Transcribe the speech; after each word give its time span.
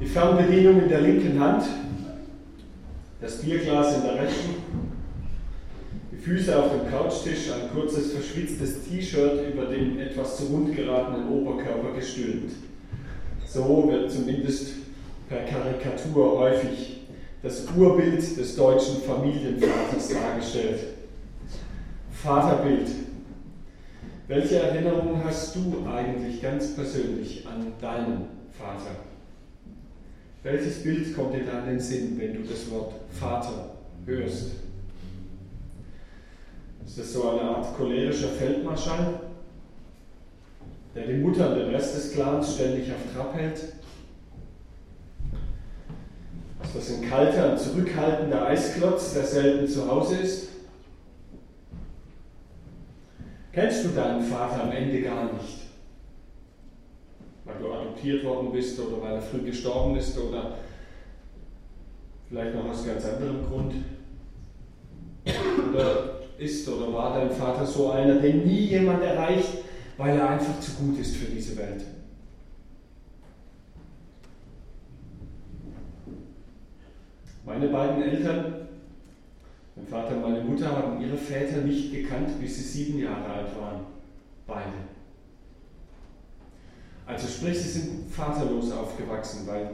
Die 0.00 0.06
Fernbedienung 0.06 0.82
in 0.84 0.88
der 0.88 1.02
linken 1.02 1.38
Hand, 1.38 1.62
das 3.20 3.42
Bierglas 3.42 3.96
in 3.96 4.02
der 4.02 4.14
rechten, 4.14 4.54
die 6.10 6.16
Füße 6.16 6.58
auf 6.58 6.70
dem 6.70 6.90
Couchtisch, 6.90 7.52
ein 7.52 7.70
kurzes 7.70 8.12
verschwitztes 8.12 8.88
T-Shirt 8.88 9.52
über 9.52 9.66
den 9.66 9.98
etwas 9.98 10.38
zu 10.38 10.44
rund 10.44 10.74
geratenen 10.74 11.28
Oberkörper 11.28 11.92
gestülpt. 11.94 12.54
So 13.46 13.90
wird 13.90 14.10
zumindest 14.10 14.72
per 15.28 15.44
Karikatur 15.44 16.38
häufig 16.38 17.02
das 17.42 17.66
Urbild 17.76 18.38
des 18.38 18.56
deutschen 18.56 19.02
Familienvaters 19.02 20.08
dargestellt. 20.08 20.80
Vaterbild. 22.10 22.88
Welche 24.28 24.62
Erinnerungen 24.62 25.22
hast 25.22 25.56
du 25.56 25.86
eigentlich 25.86 26.40
ganz 26.40 26.74
persönlich 26.74 27.46
an 27.46 27.72
deinen 27.82 28.26
Vater? 28.58 29.09
Welches 30.42 30.82
Bild 30.82 31.14
kommt 31.14 31.34
dir 31.34 31.44
da 31.44 31.60
in 31.60 31.66
den 31.66 31.80
Sinn, 31.80 32.18
wenn 32.18 32.32
du 32.32 32.42
das 32.42 32.70
Wort 32.70 32.94
Vater 33.10 33.76
hörst? 34.06 34.52
Ist 36.86 36.98
das 36.98 37.12
so 37.12 37.30
eine 37.30 37.42
Art 37.42 37.76
cholerischer 37.76 38.28
Feldmarschall, 38.28 39.20
der 40.94 41.06
die 41.06 41.18
Mutter 41.18 41.50
und 41.50 41.58
den 41.58 41.74
Rest 41.74 41.94
des 41.94 42.12
Clans 42.12 42.54
ständig 42.54 42.90
auf 42.90 43.14
Trab 43.14 43.34
hält? 43.34 43.58
Ist 46.62 46.76
das 46.76 46.90
ein 46.90 47.08
kalter 47.08 47.56
zurückhaltender 47.56 48.46
Eisklotz, 48.46 49.12
der 49.12 49.24
selten 49.24 49.68
zu 49.68 49.86
Hause 49.90 50.16
ist? 50.16 50.48
Kennst 53.52 53.84
du 53.84 53.88
deinen 53.88 54.22
Vater 54.22 54.64
am 54.64 54.72
Ende 54.72 55.02
gar 55.02 55.24
nicht? 55.24 55.69
Adoptiert 57.90 58.24
worden 58.24 58.52
bist 58.52 58.78
oder 58.78 59.02
weil 59.02 59.14
er 59.14 59.22
früh 59.22 59.42
gestorben 59.42 59.96
ist 59.96 60.16
oder 60.18 60.56
vielleicht 62.28 62.54
noch 62.54 62.70
aus 62.70 62.86
ganz 62.86 63.04
anderem 63.04 63.44
Grund? 63.48 63.74
Oder 65.70 66.20
ist 66.38 66.68
oder 66.68 66.92
war 66.92 67.18
dein 67.18 67.30
Vater 67.30 67.66
so 67.66 67.90
einer, 67.90 68.14
den 68.16 68.46
nie 68.46 68.66
jemand 68.66 69.02
erreicht, 69.02 69.58
weil 69.96 70.16
er 70.16 70.30
einfach 70.30 70.58
zu 70.60 70.72
gut 70.72 70.98
ist 70.98 71.16
für 71.16 71.30
diese 71.30 71.56
Welt? 71.56 71.84
Meine 77.44 77.68
beiden 77.68 78.02
Eltern, 78.02 78.68
mein 79.74 79.86
Vater 79.86 80.16
und 80.16 80.22
meine 80.22 80.44
Mutter, 80.44 80.70
haben 80.70 81.00
ihre 81.02 81.16
Väter 81.16 81.62
nicht 81.62 81.92
gekannt, 81.92 82.40
bis 82.40 82.56
sie 82.56 82.84
sieben 82.84 83.00
Jahre 83.00 83.26
alt 83.26 83.60
waren. 83.60 83.80
Beide. 84.46 84.99
Also 87.12 87.26
sprich, 87.26 87.58
sie 87.58 87.68
sind 87.68 88.10
vaterlos 88.10 88.70
aufgewachsen, 88.72 89.46
weil 89.46 89.70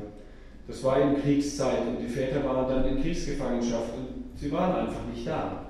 das 0.67 0.83
war 0.83 1.01
in 1.01 1.23
Kriegszeit 1.23 1.87
und 1.87 2.01
die 2.01 2.09
Väter 2.09 2.45
waren 2.45 2.69
dann 2.69 2.97
in 2.97 3.03
Kriegsgefangenschaft 3.03 3.91
und 3.97 4.39
sie 4.39 4.51
waren 4.51 4.87
einfach 4.87 5.05
nicht 5.13 5.27
da. 5.27 5.67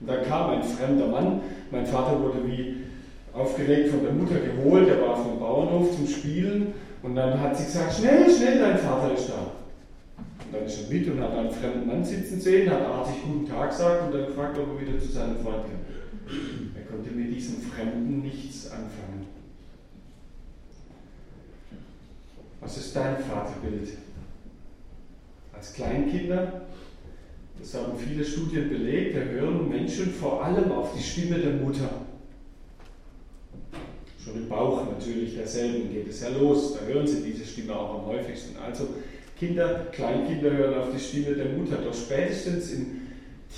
Und 0.00 0.08
dann 0.08 0.24
kam 0.24 0.50
ein 0.50 0.62
fremder 0.62 1.08
Mann, 1.08 1.40
mein 1.70 1.84
Vater 1.84 2.20
wurde 2.22 2.46
wie 2.46 2.76
aufgeregt 3.34 3.90
von 3.90 4.02
der 4.02 4.12
Mutter 4.12 4.38
geholt, 4.38 4.88
er 4.88 5.02
war 5.02 5.16
vom 5.16 5.38
Bauernhof 5.38 5.96
zum 5.96 6.06
Spielen 6.06 6.72
und 7.02 7.16
dann 7.16 7.40
hat 7.40 7.56
sie 7.56 7.64
gesagt, 7.64 7.94
schnell, 7.94 8.30
schnell, 8.30 8.60
dein 8.60 8.78
Vater 8.78 9.14
ist 9.14 9.28
da. 9.28 9.52
Und 10.46 10.54
dann 10.54 10.64
ist 10.64 10.80
er 10.82 10.94
mit 10.94 11.10
und 11.10 11.20
hat 11.20 11.36
einen 11.36 11.50
fremden 11.50 11.86
Mann 11.88 12.04
sitzen 12.04 12.40
sehen, 12.40 12.70
hat 12.70 12.86
artig 12.86 13.16
guten 13.26 13.48
Tag 13.48 13.70
gesagt 13.70 14.06
und 14.06 14.14
dann 14.14 14.26
gefragt, 14.26 14.56
ob 14.58 14.80
er 14.80 14.86
wieder 14.86 14.98
zu 14.98 15.08
seinem 15.08 15.36
Freund 15.36 15.64
kann. 15.64 16.34
Er 16.76 16.82
konnte 16.90 17.10
mit 17.10 17.34
diesem 17.34 17.60
Fremden 17.60 18.22
nichts 18.22 18.70
anfangen. 18.70 19.17
Was 22.60 22.76
ist 22.76 22.96
dein 22.96 23.16
Vaterbild? 23.18 23.88
Als 25.52 25.72
Kleinkinder, 25.72 26.62
das 27.58 27.74
haben 27.74 27.98
viele 27.98 28.24
Studien 28.24 28.68
belegt, 28.68 29.16
da 29.16 29.20
hören 29.20 29.68
Menschen 29.68 30.12
vor 30.12 30.44
allem 30.44 30.70
auf 30.72 30.94
die 30.96 31.02
Stimme 31.02 31.38
der 31.38 31.54
Mutter. 31.54 31.88
Schon 34.24 34.36
im 34.36 34.48
Bauch 34.48 34.86
natürlich 34.90 35.34
derselben 35.34 35.92
geht 35.92 36.08
es 36.08 36.20
ja 36.20 36.28
los, 36.28 36.74
da 36.74 36.86
hören 36.86 37.06
sie 37.06 37.22
diese 37.22 37.44
Stimme 37.44 37.76
auch 37.76 38.00
am 38.00 38.06
häufigsten. 38.06 38.56
Also 38.58 38.88
Kinder, 39.38 39.86
Kleinkinder 39.92 40.50
hören 40.50 40.78
auf 40.78 40.88
die 40.94 41.00
Stimme 41.00 41.36
der 41.36 41.50
Mutter, 41.50 41.76
doch 41.76 41.94
spätestens 41.94 42.72
im 42.72 42.86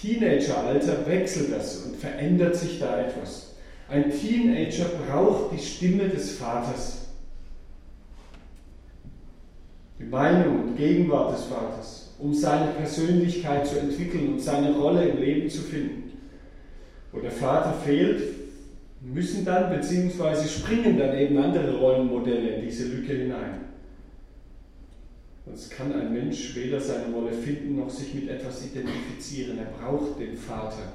Teenageralter 0.01 1.07
wechselt 1.07 1.53
das 1.53 1.85
und 1.85 1.97
verändert 1.97 2.55
sich 2.55 2.79
da 2.79 3.01
etwas. 3.01 3.55
Ein 3.89 4.11
Teenager 4.11 4.87
braucht 5.07 5.53
die 5.53 5.63
Stimme 5.63 6.09
des 6.09 6.37
Vaters 6.37 7.00
die 10.01 10.07
Meinung 10.07 10.63
und 10.63 10.77
Gegenwart 10.77 11.35
des 11.35 11.45
Vaters, 11.45 12.15
um 12.19 12.33
seine 12.33 12.73
Persönlichkeit 12.73 13.67
zu 13.67 13.79
entwickeln 13.79 14.33
und 14.33 14.41
seine 14.41 14.73
Rolle 14.73 15.09
im 15.09 15.19
Leben 15.19 15.51
zu 15.51 15.61
finden. 15.61 16.13
Wo 17.13 17.21
der 17.21 17.31
Vater 17.31 17.75
fehlt, 17.85 18.23
müssen 19.03 19.45
dann 19.45 19.71
bzw. 19.71 20.47
springen 20.47 20.99
dann 20.99 21.17
eben 21.17 21.37
andere 21.39 21.79
Rollenmodelle 21.79 22.57
in 22.57 22.63
diese 22.63 22.89
Lücke 22.89 23.15
hinein. 23.15 23.61
Sonst 25.45 25.71
kann 25.71 25.93
ein 25.93 26.13
Mensch 26.13 26.55
weder 26.55 26.81
seine 26.81 27.13
Rolle 27.13 27.33
finden 27.33 27.77
noch 27.77 27.91
sich 27.91 28.15
mit 28.15 28.29
etwas 28.29 28.65
identifizieren. 28.65 29.59
Er 29.59 29.65
braucht 29.65 30.21
den 30.21 30.37
Vater. 30.37 30.93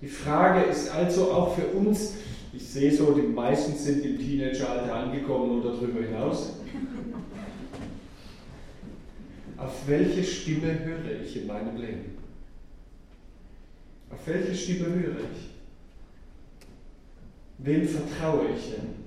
Die 0.00 0.08
Frage 0.08 0.62
ist 0.70 0.94
also 0.94 1.30
auch 1.30 1.54
für 1.54 1.66
uns, 1.76 2.14
ich 2.54 2.66
sehe 2.66 2.90
so, 2.90 3.12
die 3.12 3.22
meisten 3.22 3.76
sind 3.76 4.04
im 4.04 4.18
Teenageralter 4.18 4.94
angekommen 4.94 5.60
oder 5.60 5.72
darüber 5.72 6.00
hinaus. 6.00 6.54
Auf 9.60 9.86
welche 9.86 10.24
Stimme 10.24 10.72
höre 10.84 11.20
ich 11.22 11.36
in 11.36 11.46
meinem 11.46 11.76
Leben? 11.76 12.16
Auf 14.10 14.26
welche 14.26 14.54
Stimme 14.54 14.86
höre 14.86 15.18
ich? 15.18 15.50
Wem 17.58 17.86
vertraue 17.86 18.46
ich 18.56 18.72
denn? 18.72 19.00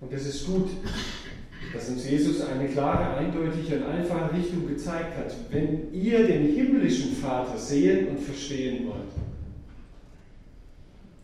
Und 0.00 0.12
es 0.12 0.26
ist 0.26 0.46
gut, 0.46 0.70
dass 1.74 1.90
uns 1.90 2.08
Jesus 2.08 2.40
eine 2.40 2.68
klare, 2.68 3.18
eindeutige 3.18 3.76
und 3.76 3.84
einfache 3.84 4.32
Richtung 4.32 4.66
gezeigt 4.66 5.18
hat. 5.18 5.34
Wenn 5.50 5.92
ihr 5.92 6.26
den 6.26 6.54
himmlischen 6.54 7.12
Vater 7.16 7.58
sehen 7.58 8.08
und 8.08 8.20
verstehen 8.20 8.86
wollt, 8.86 9.12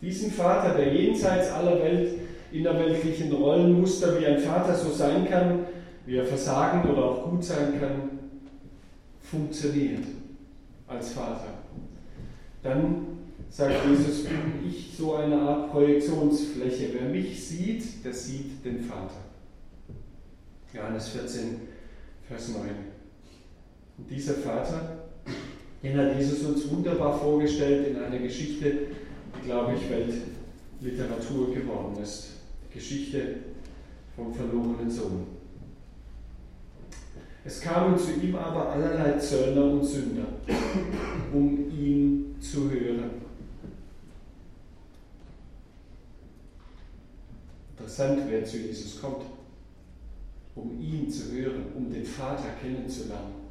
diesen 0.03 0.31
Vater, 0.31 0.75
der 0.75 0.93
jenseits 0.93 1.51
aller 1.51 1.83
Welt, 1.83 2.19
innerweltlichen 2.51 3.33
Rollenmuster 3.33 4.21
wie 4.21 4.27
ein 4.27 4.41
Vater 4.41 4.75
so 4.75 4.91
sein 4.91 5.27
kann, 5.27 5.61
wie 6.07 6.17
er 6.17 6.25
versagen 6.25 6.89
oder 6.91 7.05
auch 7.05 7.31
gut 7.31 7.45
sein 7.45 7.79
kann, 7.81 8.19
funktioniert 9.21 10.05
als 10.87 11.13
Vater. 11.13 11.55
Dann 12.63 13.07
sagt 13.49 13.75
Jesus, 13.89 14.25
bin 14.25 14.69
ich 14.69 14.95
so 14.97 15.15
eine 15.15 15.41
Art 15.41 15.71
Projektionsfläche. 15.71 16.91
Wer 16.93 17.09
mich 17.09 17.47
sieht, 17.47 18.05
der 18.05 18.13
sieht 18.13 18.65
den 18.65 18.81
Vater. 18.81 19.21
Johannes 20.73 21.09
14, 21.09 21.61
Vers 22.29 22.49
9. 22.49 22.61
Und 23.99 24.11
dieser 24.11 24.35
Vater, 24.35 25.09
den 25.83 25.99
hat 25.99 26.17
Jesus 26.17 26.43
uns 26.45 26.71
wunderbar 26.71 27.19
vorgestellt 27.19 27.89
in 27.89 27.97
einer 27.97 28.19
Geschichte, 28.19 28.73
die, 29.37 29.47
glaube 29.47 29.75
ich, 29.75 29.91
Weltliteratur 29.91 31.55
geworden 31.55 32.03
ist. 32.03 32.31
Die 32.69 32.75
Geschichte 32.79 33.37
vom 34.17 34.33
verlorenen 34.33 34.91
Sohn. 34.91 35.27
Es 37.45 37.61
kamen 37.61 37.99
zu 37.99 38.13
ihm 38.13 38.37
aber 38.37 38.71
allerlei 38.71 39.19
Zöllner 39.19 39.65
und 39.65 39.85
Sünder, 39.85 40.27
um 41.33 41.71
ihn 41.71 42.37
zu 42.41 42.71
hören. 42.71 43.11
Interessant, 47.77 48.21
wer 48.29 48.45
zu 48.45 48.59
Jesus 48.59 49.01
kommt, 49.01 49.25
um 50.55 50.81
ihn 50.81 51.11
zu 51.11 51.33
hören, 51.33 51.65
um 51.75 51.93
den 51.93 52.05
Vater 52.05 52.51
kennenzulernen. 52.63 53.43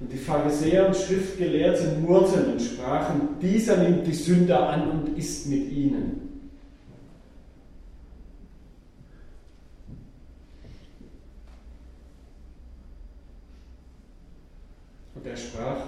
Und 0.00 0.12
die 0.12 0.16
Pharisäer 0.16 0.86
und 0.86 0.96
Schriftgelehrten 0.96 2.02
murrten 2.02 2.52
und 2.52 2.62
sprachen, 2.62 3.20
dieser 3.42 3.76
nimmt 3.78 4.06
die 4.06 4.14
Sünder 4.14 4.70
an 4.70 4.90
und 4.90 5.18
ist 5.18 5.46
mit 5.46 5.70
ihnen. 5.72 6.28
Und 15.14 15.16
er 15.28 15.36
sprach, 15.36 15.78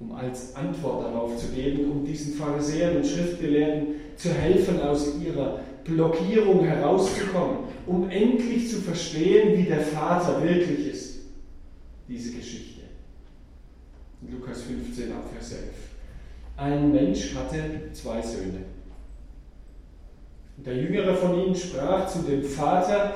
um 0.00 0.12
als 0.12 0.54
Antwort 0.54 1.04
darauf 1.04 1.36
zu 1.36 1.48
geben, 1.48 1.90
um 1.90 2.04
diesen 2.04 2.34
Pharisäern 2.34 2.96
und 2.96 3.06
Schriftgelehrten 3.06 3.94
zu 4.16 4.30
helfen, 4.30 4.80
aus 4.80 5.14
ihrer 5.20 5.60
Blockierung 5.84 6.64
herauszukommen, 6.64 7.58
um 7.86 8.08
endlich 8.10 8.70
zu 8.70 8.76
verstehen, 8.76 9.58
wie 9.58 9.64
der 9.64 9.80
Vater 9.80 10.42
wirklich 10.42 10.88
ist. 10.88 11.18
Diese 12.06 12.32
Geschichte. 12.32 12.82
In 14.22 14.38
Lukas 14.38 14.62
15 14.62 15.12
ab 15.12 15.24
Vers 15.32 15.52
11. 15.52 15.62
Ein 16.56 16.92
Mensch 16.92 17.34
hatte 17.34 17.92
zwei 17.92 18.20
Söhne. 18.20 18.62
der 20.56 20.76
Jüngere 20.76 21.14
von 21.14 21.38
ihnen 21.38 21.54
sprach 21.54 22.08
zu 22.08 22.20
dem 22.20 22.42
Vater, 22.42 23.14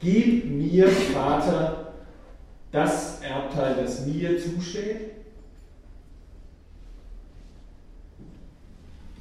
Gib 0.00 0.44
mir, 0.44 0.86
Vater, 0.88 1.83
das 2.74 3.20
Erbteil, 3.22 3.76
das 3.80 4.04
mir 4.04 4.36
zusteht. 4.36 5.12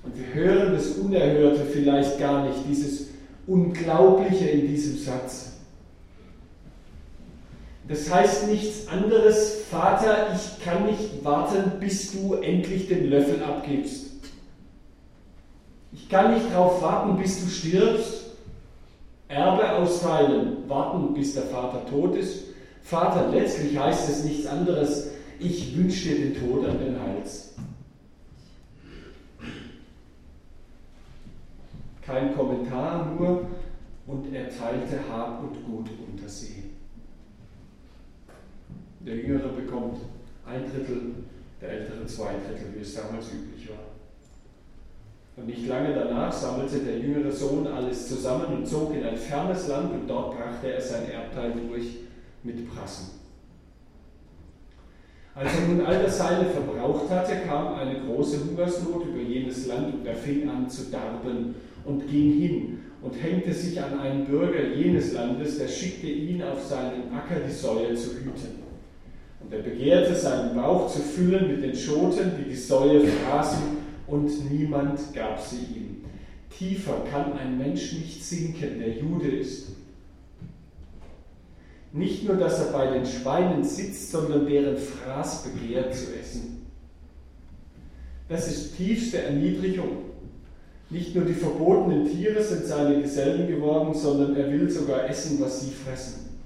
Und 0.02 0.18
wir 0.18 0.34
hören 0.34 0.74
das 0.74 0.88
Unerhörte 0.98 1.64
vielleicht 1.66 2.18
gar 2.18 2.48
nicht, 2.48 2.58
dieses 2.68 3.10
Unglaubliche 3.46 4.50
in 4.50 4.68
diesem 4.68 4.98
Satz. 4.98 5.52
Das 7.88 8.12
heißt 8.12 8.48
nichts 8.48 8.88
anderes, 8.88 9.66
Vater, 9.70 10.34
ich 10.34 10.64
kann 10.64 10.88
nicht 10.88 11.24
warten, 11.24 11.80
bis 11.80 12.12
du 12.12 12.34
endlich 12.36 12.88
den 12.88 13.10
Löffel 13.10 13.44
abgibst. 13.44 14.08
Ich 15.92 16.10
kann 16.10 16.34
nicht 16.34 16.52
darauf 16.52 16.82
warten, 16.82 17.18
bis 17.18 17.44
du 17.44 17.50
stirbst. 17.50 18.22
Erbe 19.28 19.74
austeilen, 19.74 20.68
warten, 20.68 21.14
bis 21.14 21.36
der 21.36 21.44
Vater 21.44 21.86
tot 21.86 22.16
ist. 22.16 22.43
Vater, 22.84 23.30
letztlich 23.30 23.78
heißt 23.78 24.10
es 24.10 24.24
nichts 24.26 24.46
anderes, 24.46 25.12
ich 25.40 25.76
wünsche 25.78 26.10
dir 26.10 26.26
den 26.26 26.36
Tod 26.36 26.68
an 26.68 26.78
den 26.78 27.00
Hals. 27.00 27.56
Kein 32.06 32.36
Kommentar, 32.36 33.16
nur 33.18 33.48
und 34.06 34.34
er 34.34 34.50
teilte 34.50 35.00
Hab 35.10 35.42
und 35.42 35.66
Gut 35.66 35.90
unter 36.06 36.28
sie. 36.28 36.64
Der 39.00 39.16
Jüngere 39.16 39.50
bekommt 39.50 40.00
ein 40.46 40.70
Drittel, 40.70 41.16
der 41.62 41.70
Ältere 41.70 42.06
zwei 42.06 42.34
Drittel, 42.34 42.74
wie 42.76 42.82
es 42.82 42.96
damals 42.96 43.28
üblich 43.32 43.70
war. 43.70 43.78
Und 45.36 45.48
nicht 45.48 45.68
lange 45.68 45.94
danach 45.94 46.32
sammelte 46.32 46.80
der 46.80 47.00
jüngere 47.00 47.32
Sohn 47.32 47.66
alles 47.66 48.08
zusammen 48.10 48.58
und 48.58 48.68
zog 48.68 48.94
in 48.94 49.04
ein 49.04 49.18
fernes 49.18 49.68
Land 49.68 49.92
und 49.94 50.08
dort 50.08 50.38
brachte 50.38 50.74
er 50.74 50.82
sein 50.82 51.10
Erbteil 51.10 51.54
durch 51.68 52.03
mit 52.44 52.74
Prassen. 52.74 53.24
Als 55.36 55.50
er 55.57 55.68
nun 55.68 55.86
all 55.86 56.04
das 56.04 56.18
Seine 56.19 56.45
verbraucht 56.45 57.10
hatte, 57.10 57.38
kam 57.48 57.74
eine 57.74 58.01
große 58.01 58.44
Hungersnot 58.44 59.07
über 59.07 59.22
jenes 59.22 59.66
Land 59.66 59.94
und 59.94 60.06
er 60.06 60.16
fing 60.16 60.48
an 60.48 60.69
zu 60.69 60.92
darben 60.92 61.56
und 61.86 62.07
ging 62.07 62.40
hin 62.40 62.80
und 63.01 63.13
hängte 63.13 63.51
sich 63.51 63.81
an 63.81 64.00
einen 64.00 64.25
Bürger 64.25 64.63
jenes 64.75 65.13
Landes, 65.13 65.57
der 65.57 65.68
schickte 65.68 66.07
ihn 66.07 66.44
auf 66.44 66.63
seinen 66.63 67.12
Acker 67.12 67.40
die 67.48 67.51
Säue 67.51 67.95
zu 67.95 68.12
hüten. 68.12 68.63
Und 69.44 69.51
er 69.51 69.62
begehrte 69.62 70.16
seinen 70.16 70.56
Bauch 70.56 70.89
zu 70.89 71.00
füllen 71.00 71.48
mit 71.48 71.63
den 71.63 71.75
Schoten, 71.75 72.31
die 72.39 72.50
die 72.50 72.56
Säue 72.56 73.01
fraßen, 73.06 73.84
und 74.06 74.51
niemand 74.51 75.00
gab 75.13 75.39
sie 75.39 75.66
ihm. 75.75 76.06
Tiefer 76.50 77.04
kann 77.12 77.34
ein 77.34 77.57
Mensch 77.57 77.94
nicht 77.94 78.24
sinken, 78.24 78.80
der 78.80 78.98
Jude 78.98 79.28
ist. 79.28 79.69
Nicht 81.94 82.28
nur, 82.28 82.38
dass 82.38 82.60
er 82.60 82.72
bei 82.72 82.88
den 82.88 83.06
Schweinen 83.06 83.63
sitzt, 83.63 84.12
sondern 84.12 84.48
deren 84.48 84.78
Fraß 84.78 85.44
begehrt 85.44 85.94
zu 85.94 86.07
essen. 86.19 86.66
Das 88.28 88.48
ist 88.48 88.75
tiefste 88.75 89.22
Erniedrigung. 89.22 90.06
Nicht 90.90 91.16
nur 91.16 91.25
die 91.25 91.36
verbotenen 91.36 92.10
Tiere 92.10 92.42
sind 92.42 92.66
seine 92.66 93.00
Gesellen 93.00 93.48
geworden, 93.48 93.94
sondern 93.94 94.36
er 94.36 94.51
will 94.51 94.68
sogar 94.69 95.07
essen, 95.07 95.40
was 95.40 95.62
sie 95.62 95.69
fressen. 95.69 96.40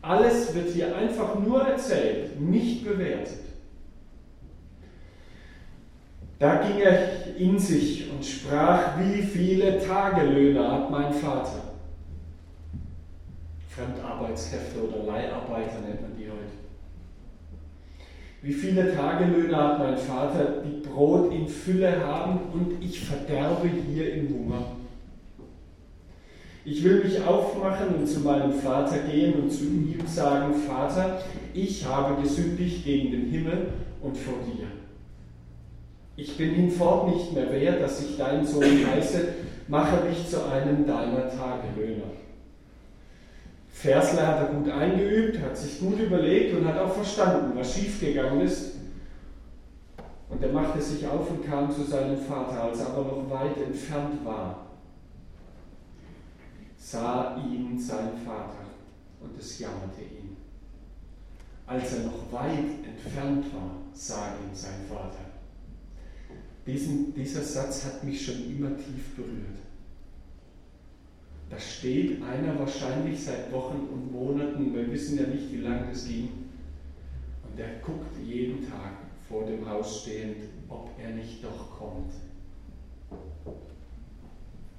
Alles 0.00 0.54
wird 0.54 0.70
hier 0.70 0.96
einfach 0.96 1.36
nur 1.40 1.62
erzählt, 1.62 2.40
nicht 2.40 2.84
bewertet. 2.84 3.40
Da 6.38 6.62
ging 6.62 6.78
er 6.78 7.36
in 7.36 7.58
sich 7.58 8.08
und 8.08 8.24
sprach, 8.24 9.00
wie 9.00 9.22
viele 9.22 9.84
Tagelöhner 9.84 10.70
hat 10.70 10.90
mein 10.92 11.12
Vater? 11.12 11.67
Fremdarbeitskräfte 13.78 14.80
oder 14.82 15.04
Leiharbeiter 15.04 15.80
nennt 15.86 16.02
man 16.02 16.16
die 16.18 16.26
heute. 16.26 16.58
Wie 18.42 18.52
viele 18.52 18.94
Tagelöhner 18.94 19.56
hat 19.56 19.78
mein 19.78 19.96
Vater, 19.96 20.62
die 20.64 20.86
Brot 20.86 21.32
in 21.32 21.46
Fülle 21.46 22.04
haben 22.04 22.40
und 22.52 22.82
ich 22.82 23.00
verderbe 23.00 23.68
hier 23.68 24.14
im 24.14 24.28
Hunger? 24.34 24.62
Ich 26.64 26.84
will 26.84 27.04
mich 27.04 27.24
aufmachen 27.24 27.94
und 27.98 28.06
zu 28.06 28.20
meinem 28.20 28.52
Vater 28.52 28.98
gehen 28.98 29.34
und 29.34 29.50
zu 29.50 29.64
ihm 29.64 30.06
sagen, 30.06 30.54
Vater, 30.54 31.20
ich 31.54 31.86
habe 31.86 32.20
gesündigt 32.20 32.84
gegen 32.84 33.10
den 33.10 33.30
Himmel 33.30 33.68
und 34.02 34.16
vor 34.16 34.34
dir. 34.44 34.66
Ich 36.16 36.36
bin 36.36 36.50
hinfort 36.50 37.14
nicht 37.14 37.32
mehr 37.32 37.50
wert, 37.52 37.80
dass 37.80 38.04
ich 38.04 38.16
dein 38.18 38.44
Sohn 38.44 38.64
heiße, 38.64 39.28
mache 39.68 40.04
mich 40.04 40.28
zu 40.28 40.44
einem 40.50 40.84
deiner 40.84 41.28
Tagelöhner. 41.28 42.17
Versler 43.80 44.26
hat 44.26 44.40
er 44.40 44.54
gut 44.54 44.68
eingeübt, 44.68 45.40
hat 45.40 45.56
sich 45.56 45.78
gut 45.78 46.00
überlegt 46.00 46.52
und 46.52 46.66
hat 46.66 46.76
auch 46.78 46.92
verstanden, 46.92 47.56
was 47.56 47.74
schiefgegangen 47.74 48.40
ist. 48.40 48.72
Und 50.28 50.42
er 50.42 50.52
machte 50.52 50.82
sich 50.82 51.06
auf 51.06 51.30
und 51.30 51.46
kam 51.46 51.70
zu 51.70 51.84
seinem 51.84 52.18
Vater, 52.18 52.64
als 52.64 52.80
er 52.80 52.88
aber 52.88 53.04
noch 53.04 53.30
weit 53.30 53.56
entfernt 53.56 54.24
war. 54.24 54.66
Sah 56.76 57.36
ihn 57.36 57.78
sein 57.78 58.10
Vater 58.26 58.66
und 59.20 59.38
es 59.38 59.60
jammerte 59.60 60.00
ihn. 60.02 60.36
Als 61.64 61.92
er 61.92 62.06
noch 62.06 62.32
weit 62.32 62.84
entfernt 62.84 63.46
war, 63.54 63.76
sah 63.92 64.34
ihn 64.42 64.54
sein 64.54 64.86
Vater. 64.88 65.24
Diesen, 66.66 67.14
dieser 67.14 67.42
Satz 67.42 67.84
hat 67.84 68.02
mich 68.02 68.26
schon 68.26 68.44
immer 68.44 68.76
tief 68.76 69.14
berührt. 69.14 69.67
Da 71.50 71.58
steht 71.58 72.22
einer 72.22 72.58
wahrscheinlich 72.58 73.24
seit 73.24 73.50
Wochen 73.52 73.88
und 73.90 74.12
Monaten, 74.12 74.74
wir 74.74 74.90
wissen 74.92 75.18
ja 75.18 75.26
nicht, 75.26 75.50
wie 75.50 75.58
lange 75.58 75.88
das 75.88 76.06
ging, 76.06 76.28
und 77.42 77.58
der 77.58 77.78
guckt 77.78 78.18
jeden 78.22 78.68
Tag 78.68 78.92
vor 79.28 79.46
dem 79.46 79.68
Haus 79.68 80.02
stehend, 80.02 80.36
ob 80.68 80.90
er 80.98 81.10
nicht 81.10 81.42
doch 81.42 81.78
kommt. 81.78 82.12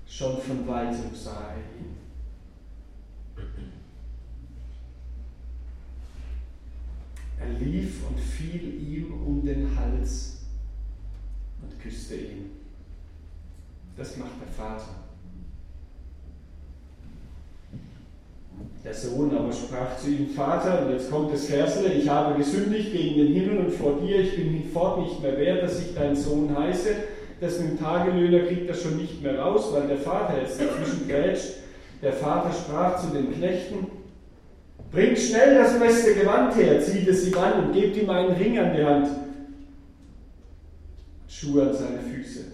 Schon 0.05 0.37
von 0.41 0.67
weitem 0.67 1.13
sah 1.13 1.53
er 1.53 1.79
ihn. 1.79 1.95
Er 7.39 7.49
lief 7.59 8.07
und 8.07 8.19
fiel 8.19 8.81
ihm 8.81 9.13
um 9.25 9.45
den 9.45 9.75
Hals 9.75 10.45
und 11.61 11.79
küsste 11.79 12.15
ihn. 12.15 12.51
Das 13.95 14.17
macht 14.17 14.41
der 14.41 14.47
Vater. 14.47 15.08
Der 18.83 18.93
Sohn 18.93 19.35
aber 19.35 19.51
sprach 19.51 19.97
zu 19.97 20.09
ihm, 20.09 20.29
Vater, 20.29 20.85
und 20.85 20.93
jetzt 20.93 21.11
kommt 21.11 21.33
das 21.33 21.45
Versle, 21.45 21.91
ich 21.91 22.07
habe 22.07 22.37
gesündigt 22.37 22.93
gegen 22.93 23.15
den 23.15 23.33
Himmel 23.33 23.57
und 23.59 23.71
vor 23.71 23.99
dir, 23.99 24.21
ich 24.21 24.35
bin 24.35 24.51
hinfort 24.51 25.01
nicht 25.01 25.21
mehr 25.21 25.37
wert, 25.37 25.63
dass 25.63 25.79
ich 25.79 25.93
dein 25.93 26.15
Sohn 26.15 26.57
heiße. 26.57 26.89
Dem 27.41 27.79
Tagelöhner 27.79 28.47
kriegt 28.47 28.67
er 28.69 28.75
schon 28.75 28.97
nicht 28.97 29.21
mehr 29.21 29.39
raus, 29.39 29.69
weil 29.71 29.87
der 29.87 29.97
Vater 29.97 30.41
jetzt 30.41 30.59
dazwischen 30.59 31.07
grätscht. 31.07 31.55
Der 32.01 32.13
Vater 32.13 32.51
sprach 32.53 33.01
zu 33.01 33.07
den 33.15 33.33
Knechten, 33.33 33.87
bringt 34.91 35.17
schnell 35.17 35.55
das 35.55 35.77
beste 35.79 36.15
Gewand 36.15 36.55
her, 36.55 36.81
zieht 36.81 37.07
es 37.07 37.27
ihm 37.27 37.37
an 37.37 37.65
und 37.65 37.73
gebt 37.73 37.97
ihm 37.97 38.09
einen 38.09 38.31
Ring 38.31 38.59
an 38.59 38.75
die 38.75 38.83
Hand 38.83 39.09
Schuhe 41.29 41.69
an 41.69 41.73
seine 41.73 41.99
Füße. 41.99 42.45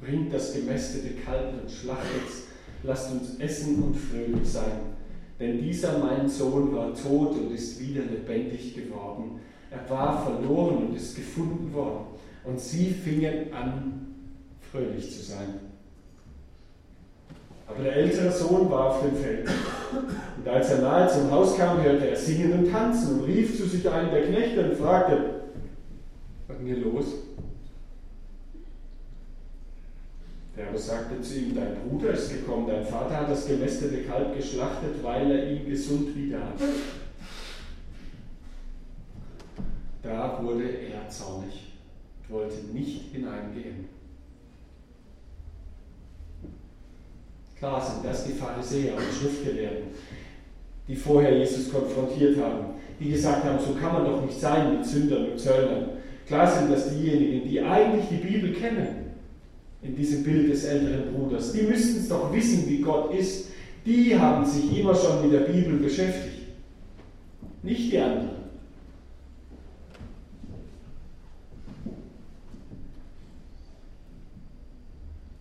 Bringt 0.00 0.32
das 0.32 0.52
gemästete 0.52 1.14
Kalb 1.24 1.54
und 1.62 1.70
schlachtet 1.70 2.22
es. 2.28 2.47
Lasst 2.82 3.12
uns 3.12 3.38
essen 3.38 3.82
und 3.82 3.96
fröhlich 3.96 4.48
sein. 4.48 4.96
Denn 5.40 5.58
dieser 5.60 5.98
mein 5.98 6.28
Sohn 6.28 6.74
war 6.74 6.94
tot 6.94 7.36
und 7.36 7.52
ist 7.52 7.80
wieder 7.80 8.02
lebendig 8.02 8.74
geworden. 8.74 9.40
Er 9.70 9.88
war 9.90 10.24
verloren 10.24 10.88
und 10.88 10.96
ist 10.96 11.14
gefunden 11.14 11.72
worden. 11.72 12.06
Und 12.44 12.58
sie 12.58 12.86
fingen 12.86 13.52
an, 13.52 14.06
fröhlich 14.72 15.12
zu 15.12 15.22
sein. 15.22 15.60
Aber 17.66 17.82
der 17.82 17.96
ältere 17.96 18.32
Sohn 18.32 18.70
war 18.70 18.86
auf 18.86 19.02
dem 19.02 19.14
Feld. 19.14 19.48
Und 20.38 20.48
als 20.48 20.70
er 20.70 20.80
nahe 20.80 21.08
zum 21.08 21.30
Haus 21.30 21.56
kam, 21.56 21.82
hörte 21.82 22.08
er 22.08 22.16
singen 22.16 22.52
und 22.52 22.70
tanzen 22.70 23.20
und 23.20 23.26
rief 23.26 23.56
zu 23.56 23.66
sich 23.66 23.88
einen 23.88 24.10
der 24.10 24.22
Knechte 24.22 24.70
und 24.70 24.76
fragte, 24.76 25.42
was 26.46 26.56
ist 26.56 26.66
denn 26.66 26.82
los? 26.82 27.06
Der 30.58 30.68
aber 30.70 30.78
sagte 30.78 31.20
zu 31.20 31.38
ihm, 31.38 31.54
dein 31.54 31.76
Bruder 31.76 32.10
ist 32.10 32.30
gekommen, 32.30 32.66
dein 32.66 32.84
Vater 32.84 33.16
hat 33.16 33.30
das 33.30 33.46
gemästete 33.46 34.02
Kalb 34.02 34.36
geschlachtet, 34.36 35.02
weil 35.02 35.30
er 35.30 35.52
ihn 35.52 35.68
gesund 35.68 36.16
wieder 36.16 36.40
hat. 36.40 36.60
Da 40.02 40.40
wurde 40.42 40.64
er 40.64 41.08
zornig 41.08 41.74
und 42.22 42.34
wollte 42.34 42.56
nicht 42.72 43.12
hineingehen. 43.12 43.86
Klar 47.56 47.80
sind 47.80 48.04
das 48.04 48.24
die 48.24 48.32
Pharisäer 48.32 48.94
und 48.94 49.02
Schriftgelehrten, 49.02 49.88
die 50.88 50.96
vorher 50.96 51.38
Jesus 51.38 51.72
konfrontiert 51.72 52.36
haben, 52.40 52.74
die 52.98 53.10
gesagt 53.10 53.44
haben, 53.44 53.58
so 53.60 53.74
kann 53.74 53.92
man 53.92 54.04
doch 54.04 54.24
nicht 54.24 54.40
sein 54.40 54.76
mit 54.76 54.84
Sündern 54.84 55.30
und 55.30 55.38
Zöllnern. 55.38 55.90
Klar 56.26 56.50
sind 56.50 56.72
das 56.72 56.90
diejenigen, 56.90 57.48
die 57.48 57.60
eigentlich 57.60 58.06
die 58.08 58.26
Bibel 58.26 58.52
kennen, 58.52 59.07
in 59.82 59.94
diesem 59.94 60.24
Bild 60.24 60.50
des 60.50 60.64
älteren 60.64 61.12
Bruders. 61.12 61.52
Die 61.52 61.62
müssten 61.62 62.00
es 62.00 62.08
doch 62.08 62.32
wissen, 62.32 62.68
wie 62.68 62.80
Gott 62.80 63.14
ist. 63.14 63.50
Die 63.86 64.18
haben 64.18 64.44
sich 64.44 64.78
immer 64.78 64.94
schon 64.94 65.22
mit 65.22 65.32
der 65.32 65.46
Bibel 65.46 65.78
beschäftigt, 65.78 66.48
nicht 67.62 67.92
die 67.92 67.98
anderen. 67.98 68.38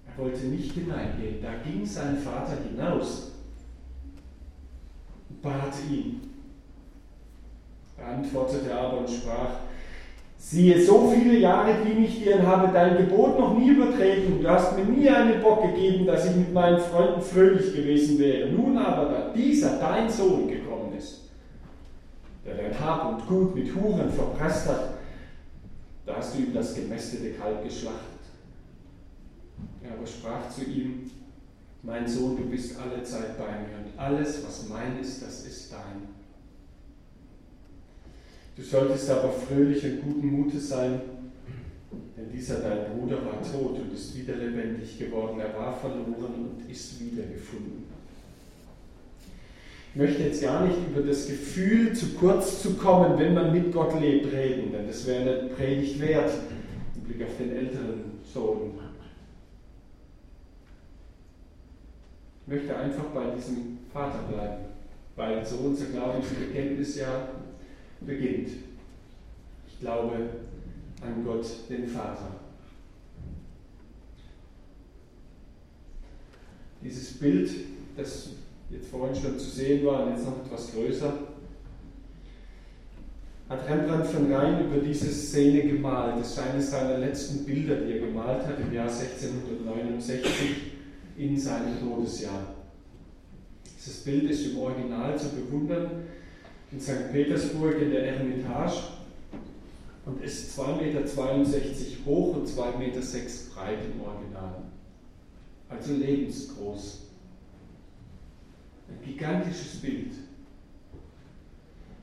Er 0.08 0.24
wollte 0.24 0.46
nicht 0.46 0.72
hineingehen. 0.72 1.42
Da 1.42 1.56
ging 1.64 1.86
sein 1.86 2.18
Vater 2.18 2.58
hinaus 2.70 3.34
und 5.30 5.42
bat 5.42 5.74
ihn. 5.92 6.22
Er 7.98 8.08
antwortete 8.08 8.74
aber 8.74 9.00
und 9.00 9.10
sprach, 9.10 9.67
Siehe, 10.40 10.82
so 10.86 11.12
viele 11.12 11.40
Jahre 11.40 11.74
diene 11.84 12.06
ich 12.06 12.24
dir 12.24 12.38
und 12.38 12.48
habe 12.48 12.72
dein 12.72 12.98
Gebot 12.98 13.40
noch 13.40 13.58
nie 13.58 13.70
übertreten. 13.70 14.42
Du 14.42 14.50
hast 14.50 14.78
mir 14.78 14.86
nie 14.86 15.10
einen 15.10 15.42
Bock 15.42 15.64
gegeben, 15.64 16.06
dass 16.06 16.26
ich 16.26 16.36
mit 16.36 16.54
meinen 16.54 16.80
Freunden 16.80 17.22
fröhlich 17.22 17.76
gewesen 17.76 18.20
wäre. 18.20 18.50
Nun 18.50 18.78
aber, 18.78 19.10
da 19.10 19.34
dieser, 19.36 19.78
dein 19.78 20.10
Sohn, 20.10 20.48
gekommen 20.48 20.94
ist, 20.98 21.24
der 22.46 22.56
dein 22.56 22.80
Hab 22.80 23.12
und 23.12 23.28
Gut 23.28 23.56
mit 23.56 23.76
Huren 23.76 24.10
verpresst 24.10 24.68
hat, 24.70 24.94
da 26.06 26.16
hast 26.16 26.36
du 26.36 26.44
ihm 26.44 26.54
das 26.54 26.74
gemästete 26.76 27.32
Kalb 27.32 27.64
geschlachtet. 27.64 28.18
Er 29.84 29.98
aber 29.98 30.08
sprach 30.08 30.50
zu 30.50 30.64
ihm, 30.64 31.12
mein 31.84 32.08
Sohn, 32.08 32.38
du 32.38 32.44
bist 32.44 32.80
alle 32.80 33.04
Zeit 33.04 33.38
bei 33.38 33.46
mir 33.46 33.78
und 33.84 34.00
alles, 34.00 34.46
was 34.46 34.70
mein 34.70 35.00
ist, 35.00 35.22
das 35.22 35.46
ist 35.46 35.74
dein. 35.74 36.08
Du 38.58 38.64
solltest 38.64 39.08
aber 39.12 39.32
fröhlich 39.32 39.84
und 39.86 40.02
guten 40.02 40.28
Mutes 40.32 40.70
sein, 40.70 41.00
denn 42.18 42.32
dieser 42.34 42.60
dein 42.60 42.86
Bruder 42.92 43.18
war 43.24 43.40
tot 43.44 43.78
und 43.80 43.94
ist 43.94 44.18
wieder 44.18 44.36
lebendig 44.36 44.98
geworden. 44.98 45.40
Er 45.40 45.56
war 45.56 45.78
verloren 45.78 46.58
und 46.58 46.72
ist 46.72 47.00
wiedergefunden. 47.00 47.84
Ich 49.94 50.02
möchte 50.02 50.24
jetzt 50.24 50.42
gar 50.42 50.66
nicht 50.66 50.78
über 50.90 51.08
das 51.08 51.28
Gefühl, 51.28 51.94
zu 51.94 52.16
kurz 52.16 52.64
zu 52.64 52.74
kommen, 52.74 53.20
wenn 53.20 53.36
man 53.36 53.52
mit 53.52 53.72
Gott 53.72 54.00
lebt, 54.02 54.32
reden, 54.34 54.72
denn 54.72 54.88
das 54.88 55.06
wäre 55.06 55.40
eine 55.40 55.50
Predigt 55.50 56.02
wert, 56.02 56.32
im 56.96 57.02
Blick 57.02 57.28
auf 57.28 57.38
den 57.38 57.56
älteren 57.56 58.02
Sohn. 58.34 58.72
Ich 62.42 62.54
möchte 62.54 62.76
einfach 62.76 63.06
bei 63.14 63.36
diesem 63.36 63.78
Vater 63.94 64.20
bleiben, 64.32 64.66
weil 65.16 65.46
so 65.46 65.58
unser 65.58 65.86
Glaubensbekenntnis 65.86 66.98
ja 66.98 67.28
beginnt. 68.02 68.50
Ich 69.68 69.80
glaube 69.80 70.30
an 71.02 71.24
Gott, 71.26 71.46
den 71.70 71.88
Vater. 71.88 72.32
Dieses 76.82 77.14
Bild, 77.20 77.50
das 77.96 78.30
jetzt 78.70 78.90
vorhin 78.90 79.16
schon 79.16 79.38
zu 79.38 79.50
sehen 79.50 79.86
war 79.86 80.06
und 80.06 80.14
jetzt 80.14 80.26
noch 80.26 80.46
etwas 80.46 80.72
größer, 80.74 81.14
hat 83.50 83.70
Rembrandt 83.70 84.08
von 84.08 84.32
Rhein 84.32 84.66
über 84.66 84.82
diese 84.82 85.10
Szene 85.10 85.64
gemalt. 85.64 86.20
Das 86.20 86.32
ist 86.32 86.40
eines 86.40 86.72
seiner 86.72 86.98
letzten 86.98 87.46
Bilder, 87.46 87.78
die 87.78 87.94
er 87.94 88.08
gemalt 88.08 88.46
hat 88.46 88.60
im 88.60 88.74
Jahr 88.74 88.90
1669 88.90 90.40
in 91.18 91.40
seinem 91.40 91.80
Todesjahr. 91.80 92.56
Dieses 93.78 94.04
Bild 94.04 94.30
ist 94.30 94.48
im 94.48 94.58
Original 94.58 95.18
zu 95.18 95.30
bewundern 95.30 96.04
in 96.72 96.80
St. 96.80 97.12
Petersburg 97.12 97.82
in 97.82 97.92
der 97.92 98.08
Eremitage 98.08 98.76
und 100.06 100.22
ist 100.22 100.58
2,62 100.60 100.78
Meter 100.78 102.06
hoch 102.06 102.36
und 102.36 102.48
2,06 102.48 102.78
Meter 102.78 103.02
breit 103.54 103.80
im 103.94 104.02
Original. 104.02 104.64
Also 105.70 105.94
lebensgroß. 105.94 107.02
Ein 108.90 109.06
gigantisches 109.06 109.82
Bild. 109.82 110.12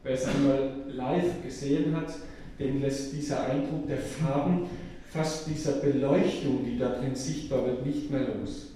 Wer 0.03 0.13
es 0.13 0.27
einmal 0.27 0.85
live 0.89 1.43
gesehen 1.43 1.97
hat, 1.97 2.15
den 2.59 2.83
lässt 2.83 3.13
dieser 3.13 3.47
Eindruck 3.47 3.87
der 3.87 3.99
Farben, 3.99 4.67
fast 5.09 5.47
dieser 5.47 5.81
Beleuchtung, 5.81 6.65
die 6.65 6.79
da 6.79 6.91
drin 6.91 7.15
sichtbar 7.15 7.65
wird, 7.67 7.87
nicht 7.87 8.11
mehr 8.11 8.29
los. 8.35 8.73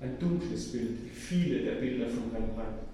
Ein 0.00 0.18
dunkles 0.18 0.70
Bild, 0.70 1.04
wie 1.04 1.08
viele 1.08 1.64
der 1.64 1.72
Bilder 1.72 2.06
von 2.08 2.30
Rembrandt 2.32 2.89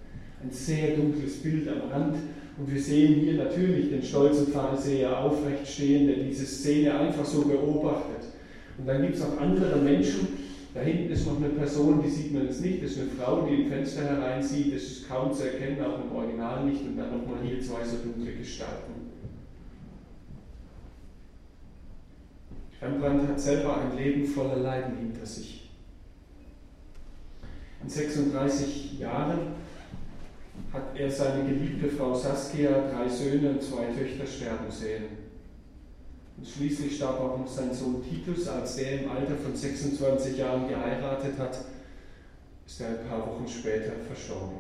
ein 0.47 0.53
sehr 0.53 0.97
dunkles 0.97 1.43
Bild 1.43 1.69
am 1.69 1.91
Rand. 1.91 2.17
Und 2.59 2.73
wir 2.73 2.81
sehen 2.81 3.21
hier 3.21 3.35
natürlich 3.35 3.91
den 3.91 4.03
stolzen 4.03 4.49
Pharisäer 4.49 5.19
aufrecht 5.19 5.67
stehen, 5.69 6.07
der 6.07 6.17
diese 6.17 6.47
Szene 6.47 6.99
einfach 6.99 7.25
so 7.25 7.43
beobachtet. 7.43 8.25
Und 8.79 8.87
dann 8.87 9.03
gibt 9.03 9.15
es 9.15 9.21
noch 9.21 9.39
andere 9.39 9.77
Menschen. 9.77 10.29
Da 10.73 10.81
hinten 10.81 11.11
ist 11.11 11.27
noch 11.27 11.37
eine 11.37 11.51
Person, 11.51 12.03
die 12.03 12.11
sieht 12.11 12.33
man 12.33 12.45
jetzt 12.45 12.63
nicht. 12.63 12.83
Das 12.83 12.93
ist 12.93 13.01
eine 13.01 13.11
Frau, 13.11 13.47
die 13.47 13.63
im 13.63 13.69
Fenster 13.69 14.03
hereinsieht. 14.03 14.75
Das 14.75 14.83
ist 14.83 15.09
kaum 15.09 15.33
zu 15.33 15.45
erkennen, 15.45 15.81
auch 15.83 16.05
im 16.05 16.15
Original 16.15 16.65
nicht. 16.65 16.83
Und 16.83 16.97
dann 16.97 17.19
nochmal 17.19 17.39
hier 17.45 17.61
zwei 17.61 17.85
so 17.85 17.97
dunkle 17.97 18.33
Gestalten. 18.33 18.93
Rembrandt 22.81 23.29
hat 23.29 23.41
selber 23.41 23.79
ein 23.79 23.97
Leben 23.97 24.25
voller 24.27 24.57
Leiden 24.57 24.97
hinter 24.99 25.25
sich. 25.25 25.71
In 27.83 27.89
36 27.89 28.99
Jahren 28.99 29.39
hat 30.73 30.99
er 30.99 31.11
seine 31.11 31.45
geliebte 31.45 31.89
Frau 31.89 32.15
Saskia, 32.15 32.91
drei 32.91 33.09
Söhne 33.09 33.51
und 33.51 33.63
zwei 33.63 33.87
Töchter 33.87 34.27
sterben 34.27 34.71
sehen. 34.71 35.05
Und 36.37 36.47
schließlich 36.47 36.97
starb 36.97 37.21
auch 37.21 37.39
noch 37.39 37.49
sein 37.49 37.73
Sohn 37.73 38.03
Titus, 38.03 38.47
als 38.49 38.77
er 38.79 39.01
im 39.01 39.11
Alter 39.11 39.37
von 39.37 39.57
26 39.57 40.37
Jahren 40.37 40.69
geheiratet 40.69 41.39
hat, 41.39 41.59
ist 42.67 42.81
er 42.81 42.89
ein 42.89 43.09
paar 43.09 43.27
Wochen 43.27 43.49
später 43.49 43.93
verstorben. 44.07 44.59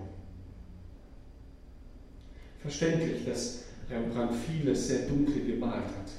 Verständlich, 2.60 3.24
dass 3.26 3.64
Rembrandt 3.90 4.32
vieles 4.34 4.88
sehr 4.88 5.06
dunkel 5.06 5.44
gemalt 5.44 5.84
hat. 5.84 6.10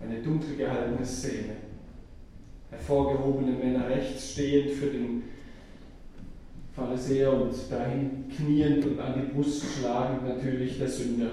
Eine 0.00 0.22
dunkel 0.22 0.56
gehaltene 0.56 1.04
Szene. 1.04 1.56
Hervorgehobene 2.70 3.52
Männer 3.52 3.88
rechts 3.88 4.32
stehend 4.32 4.70
für 4.72 4.86
den 4.86 5.24
Pharisäer 6.78 7.32
und 7.32 7.52
dahin 7.68 8.26
kniend 8.34 8.86
und 8.86 9.00
an 9.00 9.14
die 9.16 9.32
Brust 9.32 9.64
schlagend 9.64 10.28
natürlich 10.28 10.78
der 10.78 10.88
Sünder. 10.88 11.30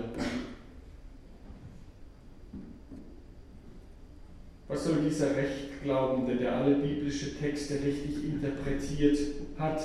Was 4.67 4.85
soll 4.85 4.95
dieser 5.07 5.35
Rechtglaubende, 5.35 6.37
der 6.37 6.55
alle 6.55 6.75
biblischen 6.77 7.37
Texte 7.37 7.75
richtig 7.75 8.25
interpretiert 8.25 9.17
hat, 9.59 9.83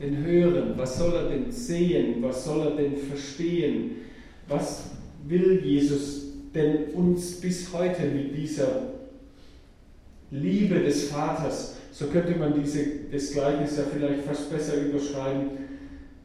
denn 0.00 0.24
hören? 0.24 0.74
Was 0.76 0.96
soll 0.96 1.12
er 1.12 1.28
denn 1.28 1.50
sehen? 1.50 2.22
Was 2.22 2.44
soll 2.44 2.68
er 2.68 2.76
denn 2.76 2.96
verstehen? 2.96 3.96
Was 4.46 4.90
will 5.26 5.60
Jesus 5.64 6.26
denn 6.54 6.94
uns 6.94 7.40
bis 7.40 7.72
heute 7.72 8.06
mit 8.06 8.36
dieser 8.36 8.82
Liebe 10.30 10.78
des 10.78 11.10
Vaters 11.10 11.77
so 11.98 12.06
könnte 12.06 12.38
man 12.38 12.54
diese, 12.54 12.84
das 13.10 13.32
Gleichnis 13.32 13.76
ja 13.76 13.82
vielleicht 13.92 14.22
fast 14.22 14.52
besser 14.52 14.76
überschreiben, 14.76 15.50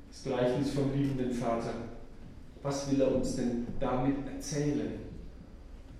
das 0.07 0.23
Gleichnis 0.23 0.69
vom 0.69 0.93
liebenden 0.95 1.31
Vater. 1.31 1.73
Was 2.61 2.91
will 2.91 3.01
er 3.01 3.15
uns 3.15 3.35
denn 3.37 3.65
damit 3.79 4.17
erzählen 4.31 4.91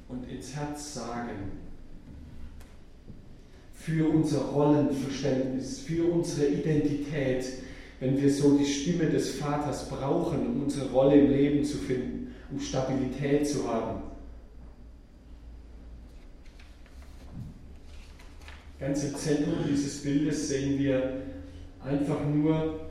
und 0.09 0.29
ins 0.29 0.55
Herz 0.55 0.93
sagen? 0.93 1.53
Für 3.73 4.09
unser 4.09 4.41
Rollenverständnis, 4.41 5.79
für 5.79 6.05
unsere 6.05 6.49
Identität, 6.49 7.43
wenn 7.99 8.21
wir 8.21 8.31
so 8.31 8.55
die 8.55 8.67
Stimme 8.67 9.09
des 9.09 9.37
Vaters 9.37 9.89
brauchen, 9.89 10.45
um 10.45 10.63
unsere 10.65 10.91
Rolle 10.91 11.15
im 11.15 11.31
Leben 11.31 11.65
zu 11.65 11.77
finden, 11.79 12.35
um 12.51 12.59
Stabilität 12.59 13.47
zu 13.47 13.67
haben. 13.67 14.03
Ganz 18.83 19.01
im 19.05 19.15
Zentrum 19.15 19.53
dieses 19.65 20.01
Bildes 20.01 20.49
sehen 20.49 20.77
wir 20.77 21.21
einfach 21.85 22.19
nur 22.27 22.81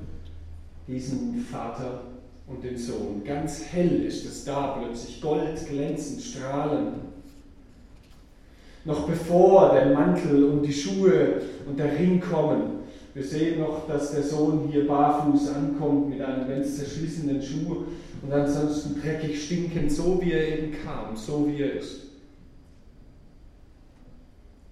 diesen 0.89 1.45
Vater 1.51 2.05
und 2.47 2.65
den 2.65 2.79
Sohn. 2.79 3.23
Ganz 3.27 3.63
hell 3.71 4.03
ist 4.07 4.25
es 4.25 4.47
da 4.47 4.79
plötzlich, 4.79 5.21
gold, 5.21 5.69
glänzend, 5.69 6.23
strahlend. 6.23 6.95
Noch 8.87 9.07
bevor 9.07 9.75
der 9.75 9.93
Mantel 9.93 10.45
und 10.45 10.63
die 10.63 10.73
Schuhe 10.73 11.43
und 11.67 11.79
der 11.79 11.93
Ring 11.99 12.23
kommen, 12.23 12.85
wir 13.13 13.23
sehen 13.23 13.61
noch, 13.61 13.87
dass 13.87 14.13
der 14.13 14.23
Sohn 14.23 14.71
hier 14.73 14.89
barfuß 14.89 15.49
ankommt 15.49 16.09
mit 16.09 16.23
einem 16.23 16.49
ganz 16.49 16.79
zerschlissenen 16.79 17.43
Schuh 17.43 17.85
und 18.23 18.33
ansonsten 18.33 18.99
dreckig 18.99 19.45
stinkend, 19.45 19.93
so 19.93 20.19
wie 20.23 20.33
er 20.33 20.59
eben 20.59 20.73
kam, 20.73 21.15
so 21.15 21.47
wie 21.47 21.61
er 21.61 21.75
ist. 21.75 22.12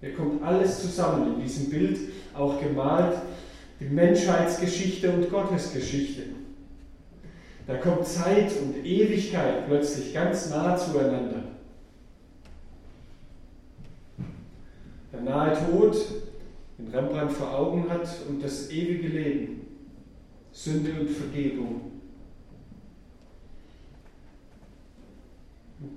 Hier 0.01 0.15
kommt 0.15 0.43
alles 0.43 0.81
zusammen 0.81 1.35
in 1.35 1.43
diesem 1.43 1.69
Bild, 1.69 1.97
auch 2.33 2.59
gemalt, 2.59 3.17
die 3.79 3.85
Menschheitsgeschichte 3.85 5.11
und 5.11 5.29
Gottesgeschichte. 5.29 6.23
Da 7.67 7.77
kommt 7.77 8.07
Zeit 8.07 8.51
und 8.61 8.83
Ewigkeit 8.83 9.67
plötzlich 9.67 10.13
ganz 10.13 10.49
nah 10.49 10.75
zueinander. 10.75 11.43
Der 15.13 15.21
nahe 15.21 15.55
Tod, 15.69 15.95
den 16.79 16.87
Rembrandt 16.87 17.33
vor 17.33 17.53
Augen 17.53 17.87
hat, 17.87 18.07
und 18.27 18.43
das 18.43 18.71
ewige 18.71 19.07
Leben, 19.07 19.67
Sünde 20.51 20.99
und 20.99 21.09
Vergebung. 21.09 22.00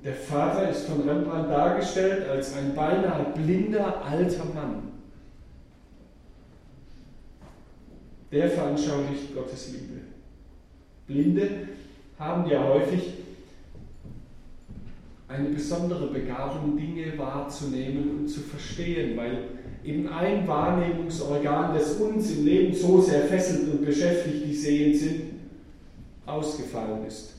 Der 0.03 0.15
Vater 0.15 0.71
ist 0.71 0.87
von 0.87 1.07
Rembrandt 1.07 1.51
dargestellt 1.51 2.27
als 2.29 2.57
ein 2.57 2.75
beinahe 2.75 3.33
blinder 3.35 4.03
alter 4.03 4.47
Mann. 4.47 4.93
Der 8.33 8.49
veranschaulicht 8.49 9.35
Gottes 9.35 9.73
Liebe. 9.73 10.01
Blinde 11.07 11.69
haben 12.19 12.49
ja 12.51 12.65
häufig 12.65 13.13
eine 15.29 15.49
besondere 15.51 16.07
Begabung, 16.07 16.77
Dinge 16.77 17.19
wahrzunehmen 17.19 18.21
und 18.21 18.29
zu 18.29 18.41
verstehen, 18.41 19.17
weil 19.17 19.49
eben 19.85 20.09
ein 20.09 20.49
Wahrnehmungsorgan, 20.49 21.75
das 21.75 21.97
uns 21.97 22.31
im 22.31 22.47
Leben 22.47 22.75
so 22.75 23.03
sehr 23.03 23.25
fesselt 23.25 23.71
und 23.71 23.85
beschäftigt, 23.85 24.47
die 24.47 24.55
sehend 24.55 24.97
sind, 24.97 25.23
ausgefallen 26.25 27.07
ist. 27.07 27.35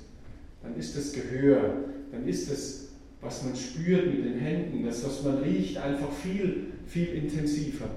Dann 0.62 0.76
ist 0.76 0.96
das 0.96 1.12
Gehör, 1.12 1.74
dann 2.16 2.28
ist 2.28 2.50
das, 2.50 2.88
was 3.22 3.44
man 3.44 3.56
spürt 3.56 4.08
mit 4.08 4.24
den 4.24 4.40
Händen, 4.40 4.86
das, 4.86 5.04
was 5.06 5.24
man 5.24 5.40
riecht, 5.40 5.78
einfach 5.78 6.12
viel, 6.12 6.74
viel 6.86 7.10
intensiver. 7.10 7.90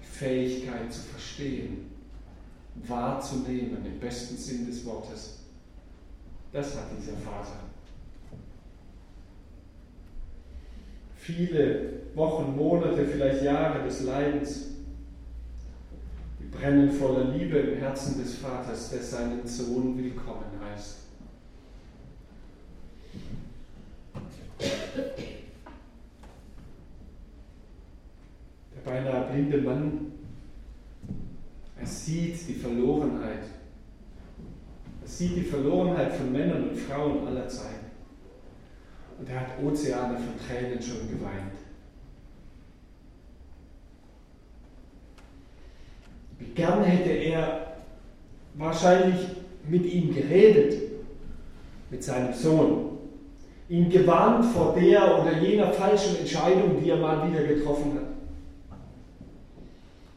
Fähigkeit 0.00 0.92
zu 0.92 1.00
verstehen, 1.00 1.90
wahrzunehmen, 2.86 3.84
im 3.84 3.98
besten 3.98 4.36
Sinn 4.36 4.66
des 4.66 4.84
Wortes. 4.86 5.40
Das 6.52 6.76
hat 6.76 6.86
dieser 6.96 7.16
Vater. 7.16 7.58
Viele 11.16 12.02
Wochen, 12.14 12.54
Monate, 12.54 13.06
vielleicht 13.06 13.42
Jahre 13.42 13.82
des 13.84 14.02
Leidens, 14.04 14.73
brennen 16.58 16.90
voller 16.90 17.32
Liebe 17.32 17.58
im 17.58 17.78
Herzen 17.78 18.22
des 18.22 18.36
Vaters, 18.36 18.90
der 18.90 19.02
seinen 19.02 19.46
Sohn 19.46 19.96
willkommen 19.96 20.44
heißt. 20.60 20.98
Der 28.74 28.90
beinahe 28.90 29.32
blinde 29.32 29.58
Mann, 29.58 30.12
er 31.78 31.86
sieht 31.86 32.48
die 32.48 32.54
Verlorenheit 32.54 33.44
sieht 35.14 35.36
die 35.36 35.42
Verlorenheit 35.42 36.12
von 36.12 36.32
Männern 36.32 36.70
und 36.70 36.76
Frauen 36.76 37.26
aller 37.26 37.48
Zeiten. 37.48 37.86
Und 39.18 39.28
er 39.28 39.40
hat 39.40 39.62
Ozeane 39.62 40.16
von 40.16 40.34
Tränen 40.44 40.82
schon 40.82 41.08
geweint. 41.08 41.54
Wie 46.38 46.43
gern 46.54 46.84
hätte 46.84 47.10
er 47.10 47.74
wahrscheinlich 48.54 49.20
mit 49.68 49.84
ihm 49.86 50.14
geredet, 50.14 50.74
mit 51.90 52.02
seinem 52.02 52.32
Sohn, 52.32 52.98
ihn 53.68 53.88
gewarnt 53.88 54.44
vor 54.46 54.74
der 54.74 55.20
oder 55.20 55.38
jener 55.38 55.72
falschen 55.72 56.16
Entscheidung, 56.16 56.82
die 56.82 56.90
er 56.90 56.96
mal 56.96 57.28
wieder 57.28 57.42
getroffen 57.42 57.94
hat. 57.94 58.04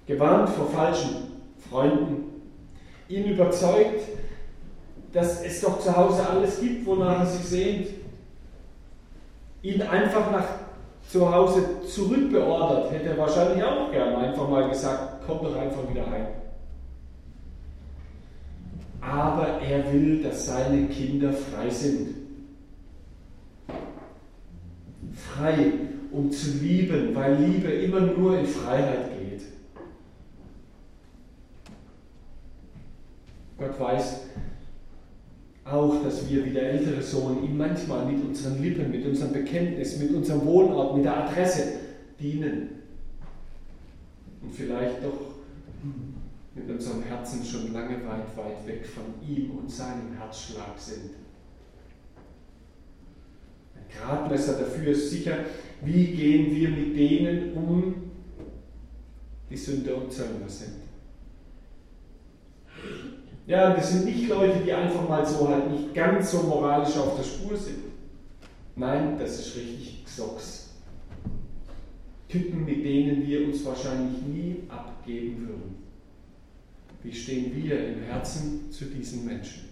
Gewarnt 0.06 0.50
vor 0.50 0.68
falschen 0.68 1.28
Freunden, 1.70 2.42
ihn 3.10 3.26
überzeugt, 3.26 4.02
dass 5.14 5.44
es 5.44 5.62
doch 5.62 5.80
zu 5.80 5.96
Hause 5.96 6.28
alles 6.28 6.60
gibt, 6.60 6.86
wonach 6.86 7.20
er 7.20 7.26
sich 7.26 7.46
sehnt. 7.46 7.88
Ihn 9.62 9.82
einfach 9.82 10.32
nach 10.32 10.46
zu 11.10 11.34
Hause 11.34 11.82
zurückbeordert, 11.88 12.92
hätte 12.92 13.10
er 13.10 13.18
wahrscheinlich 13.18 13.64
auch 13.64 13.92
gern 13.92 14.16
einfach 14.16 14.48
mal 14.50 14.70
gesagt, 14.70 15.24
komm 15.26 15.40
doch 15.40 15.56
einfach 15.56 15.90
wieder 15.90 16.10
heim. 16.10 16.28
Aber 19.00 19.62
er 19.62 19.92
will, 19.94 20.22
dass 20.22 20.48
seine 20.48 20.88
Kinder 20.88 21.32
frei 21.32 21.70
sind. 21.70 22.16
Frei, 25.14 25.72
um 26.12 26.32
zu 26.32 26.52
lieben, 26.58 27.16
weil 27.16 27.36
Liebe 27.36 27.72
immer 27.72 28.02
nur 28.02 28.40
in 28.40 28.46
Freiheit 28.46 29.12
geht. 29.18 29.44
Gott 33.58 33.80
weiß, 33.80 34.22
auch, 35.72 36.02
dass 36.04 36.30
wir 36.30 36.46
wie 36.46 36.52
der 36.52 36.72
ältere 36.72 37.02
Sohn 37.02 37.44
ihm 37.44 37.58
manchmal 37.58 38.06
mit 38.06 38.24
unseren 38.24 38.62
Lippen, 38.62 38.90
mit 38.90 39.06
unserem 39.06 39.34
Bekenntnis, 39.34 39.98
mit 40.00 40.12
unserem 40.12 40.46
Wohnort, 40.46 40.96
mit 40.96 41.06
der 41.06 41.26
Adresse 41.26 41.64
dienen. 42.20 42.70
Und 44.42 44.54
vielleicht 44.54 45.04
doch 45.04 45.36
mit 46.56 46.70
unserem 46.70 47.04
Herzen 47.04 47.44
schon 47.46 47.74
lange 47.74 47.96
weit, 48.08 48.36
weit 48.36 48.68
weg 48.68 48.86
von 48.86 49.04
ihm 49.28 49.52
und 49.52 49.70
seinem 49.70 50.18
Herzschlag 50.18 50.78
sind. 50.78 51.12
Ein 53.76 53.86
Gradmesser 53.96 54.60
dafür 54.60 54.88
ist 54.88 55.12
sicher, 55.12 55.38
wie 55.84 56.08
gehen 56.08 56.56
wir 56.56 56.70
mit 56.70 56.98
denen 56.98 57.54
um, 57.54 57.94
die 59.50 59.58
Sünder 59.58 59.98
und 59.98 60.12
Zöllner 60.12 60.50
sind. 60.50 60.87
Ja, 63.48 63.74
das 63.74 63.94
sind 63.94 64.06
nicht 64.06 64.28
Leute, 64.28 64.60
die 64.60 64.74
einfach 64.74 65.08
mal 65.08 65.26
so 65.26 65.48
halt 65.48 65.72
nicht 65.72 65.94
ganz 65.94 66.32
so 66.32 66.44
moralisch 66.44 66.98
auf 66.98 67.16
der 67.16 67.24
Spur 67.24 67.56
sind. 67.56 67.80
Nein, 68.76 69.18
das 69.18 69.40
ist 69.40 69.56
richtig 69.56 70.04
Xox. 70.06 70.74
Typen, 72.28 72.66
mit 72.66 72.84
denen 72.84 73.26
wir 73.26 73.48
uns 73.48 73.64
wahrscheinlich 73.64 74.22
nie 74.22 74.64
abgeben 74.68 75.48
würden. 75.48 75.78
Wie 77.02 77.14
stehen 77.14 77.56
wir 77.56 77.88
im 77.88 78.04
Herzen 78.04 78.70
zu 78.70 78.84
diesen 78.86 79.26
Menschen? 79.26 79.70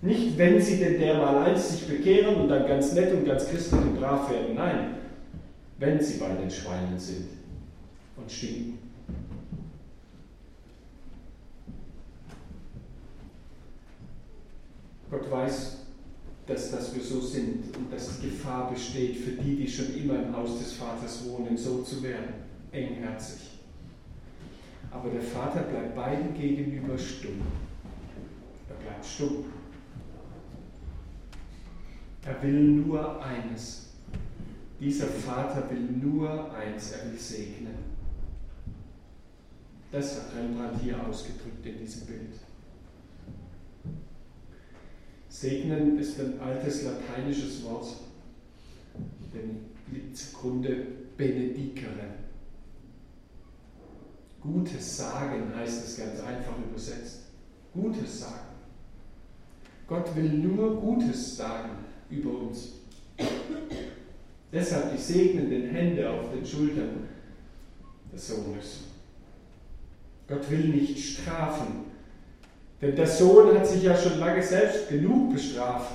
Nicht, 0.00 0.36
wenn 0.36 0.60
sie 0.60 0.78
denn 0.78 0.98
dermal 0.98 1.56
sich 1.56 1.86
bekehren 1.86 2.34
und 2.34 2.48
dann 2.48 2.66
ganz 2.66 2.92
nett 2.94 3.14
und 3.14 3.24
ganz 3.24 3.48
christlich 3.48 3.80
und 3.80 4.00
brav 4.00 4.28
werden. 4.28 4.56
Nein, 4.56 4.96
wenn 5.78 6.00
sie 6.00 6.18
bei 6.18 6.34
den 6.34 6.50
Schweinen 6.50 6.98
sind 6.98 7.28
und 8.16 8.30
stinken. 8.30 8.81
Gott 15.12 15.30
weiß, 15.30 15.76
dass, 16.46 16.70
dass 16.70 16.94
wir 16.94 17.02
so 17.02 17.20
sind 17.20 17.76
und 17.76 17.92
dass 17.92 18.22
Gefahr 18.22 18.70
besteht 18.70 19.18
für 19.18 19.32
die, 19.32 19.56
die 19.56 19.68
schon 19.68 19.94
immer 19.94 20.22
im 20.22 20.34
Haus 20.34 20.58
des 20.58 20.72
Vaters 20.72 21.26
wohnen, 21.26 21.54
so 21.54 21.82
zu 21.82 22.02
werden, 22.02 22.32
engherzig. 22.72 23.58
Aber 24.90 25.10
der 25.10 25.20
Vater 25.20 25.64
bleibt 25.64 25.94
beiden 25.94 26.32
gegenüber 26.32 26.96
stumm. 26.96 27.42
Er 28.70 28.74
bleibt 28.76 29.04
stumm. 29.04 29.44
Er 32.24 32.42
will 32.42 32.62
nur 32.62 33.22
eines. 33.22 33.90
Dieser 34.80 35.08
Vater 35.08 35.68
will 35.70 35.90
nur 36.02 36.54
eins, 36.54 36.92
er 36.92 37.10
will 37.10 37.18
segnen. 37.18 37.74
Das 39.90 40.16
hat 40.16 40.34
Rembrandt 40.34 40.80
hier 40.82 41.06
ausgedrückt 41.06 41.66
in 41.66 41.78
diesem 41.78 42.06
Bild. 42.06 42.32
Segnen 45.42 45.98
ist 45.98 46.20
ein 46.20 46.38
altes 46.38 46.84
lateinisches 46.84 47.64
Wort, 47.64 47.96
dem 49.34 49.56
liegt 49.92 50.16
zugrunde 50.16 50.86
benedicere. 51.16 52.14
Gutes 54.40 54.98
sagen 54.98 55.52
heißt 55.56 55.84
es 55.84 55.96
ganz 55.96 56.20
einfach 56.20 56.54
übersetzt. 56.70 57.22
Gutes 57.74 58.20
sagen. 58.20 58.54
Gott 59.88 60.14
will 60.14 60.30
nur 60.30 60.80
Gutes 60.80 61.36
sagen 61.36 61.70
über 62.08 62.38
uns. 62.38 62.74
Deshalb 64.52 64.92
die 64.92 65.02
segnenden 65.02 65.70
Hände 65.70 66.08
auf 66.08 66.30
den 66.32 66.46
Schultern 66.46 67.08
des 68.12 68.28
Sohnes. 68.28 68.82
Gott 70.28 70.48
will 70.48 70.68
nicht 70.68 70.96
strafen, 70.96 71.91
denn 72.82 72.96
der 72.96 73.06
Sohn 73.06 73.56
hat 73.56 73.66
sich 73.66 73.84
ja 73.84 73.96
schon 73.96 74.18
lange 74.18 74.42
selbst 74.42 74.88
genug 74.88 75.32
bestraft. 75.32 75.92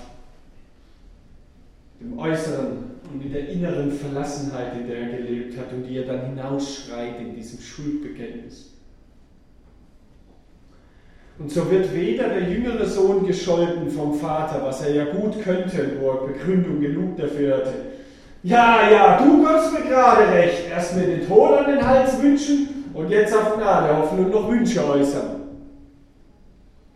Im 1.99 2.17
Äußeren 2.17 2.77
und 3.11 3.23
mit 3.23 3.33
der 3.33 3.49
inneren 3.49 3.91
Verlassenheit, 3.91 4.73
in 4.79 4.87
der 4.87 4.97
er 4.97 5.17
gelebt 5.17 5.57
hat 5.57 5.73
und 5.73 5.83
die 5.83 5.97
er 5.97 6.05
dann 6.05 6.27
hinausschreit 6.27 7.19
in 7.19 7.35
diesem 7.35 7.59
Schuldbekenntnis. 7.59 8.71
Und 11.39 11.51
so 11.51 11.69
wird 11.69 11.93
weder 11.93 12.29
der 12.29 12.49
jüngere 12.49 12.85
Sohn 12.85 13.27
gescholten 13.27 13.89
vom 13.89 14.13
Vater, 14.13 14.63
was 14.63 14.81
er 14.81 14.95
ja 14.95 15.05
gut 15.05 15.43
könnte, 15.43 15.91
wo 15.99 16.11
er 16.11 16.27
Begründung 16.27 16.79
genug 16.79 17.17
dafür 17.17 17.57
hatte. 17.57 17.73
Ja, 18.43 18.89
ja, 18.89 19.17
du 19.17 19.43
konntest 19.43 19.73
mir 19.73 19.89
gerade 19.89 20.31
recht. 20.31 20.69
Erst 20.69 20.95
mir 20.95 21.05
den 21.05 21.27
Tod 21.27 21.57
an 21.57 21.71
den 21.71 21.85
Hals 21.85 22.21
wünschen 22.21 22.85
und 22.93 23.09
jetzt 23.09 23.35
auf 23.35 23.55
Gnade 23.55 23.97
hoffen 23.97 24.19
und 24.19 24.31
noch 24.31 24.49
Wünsche 24.49 24.83
äußern. 24.83 25.46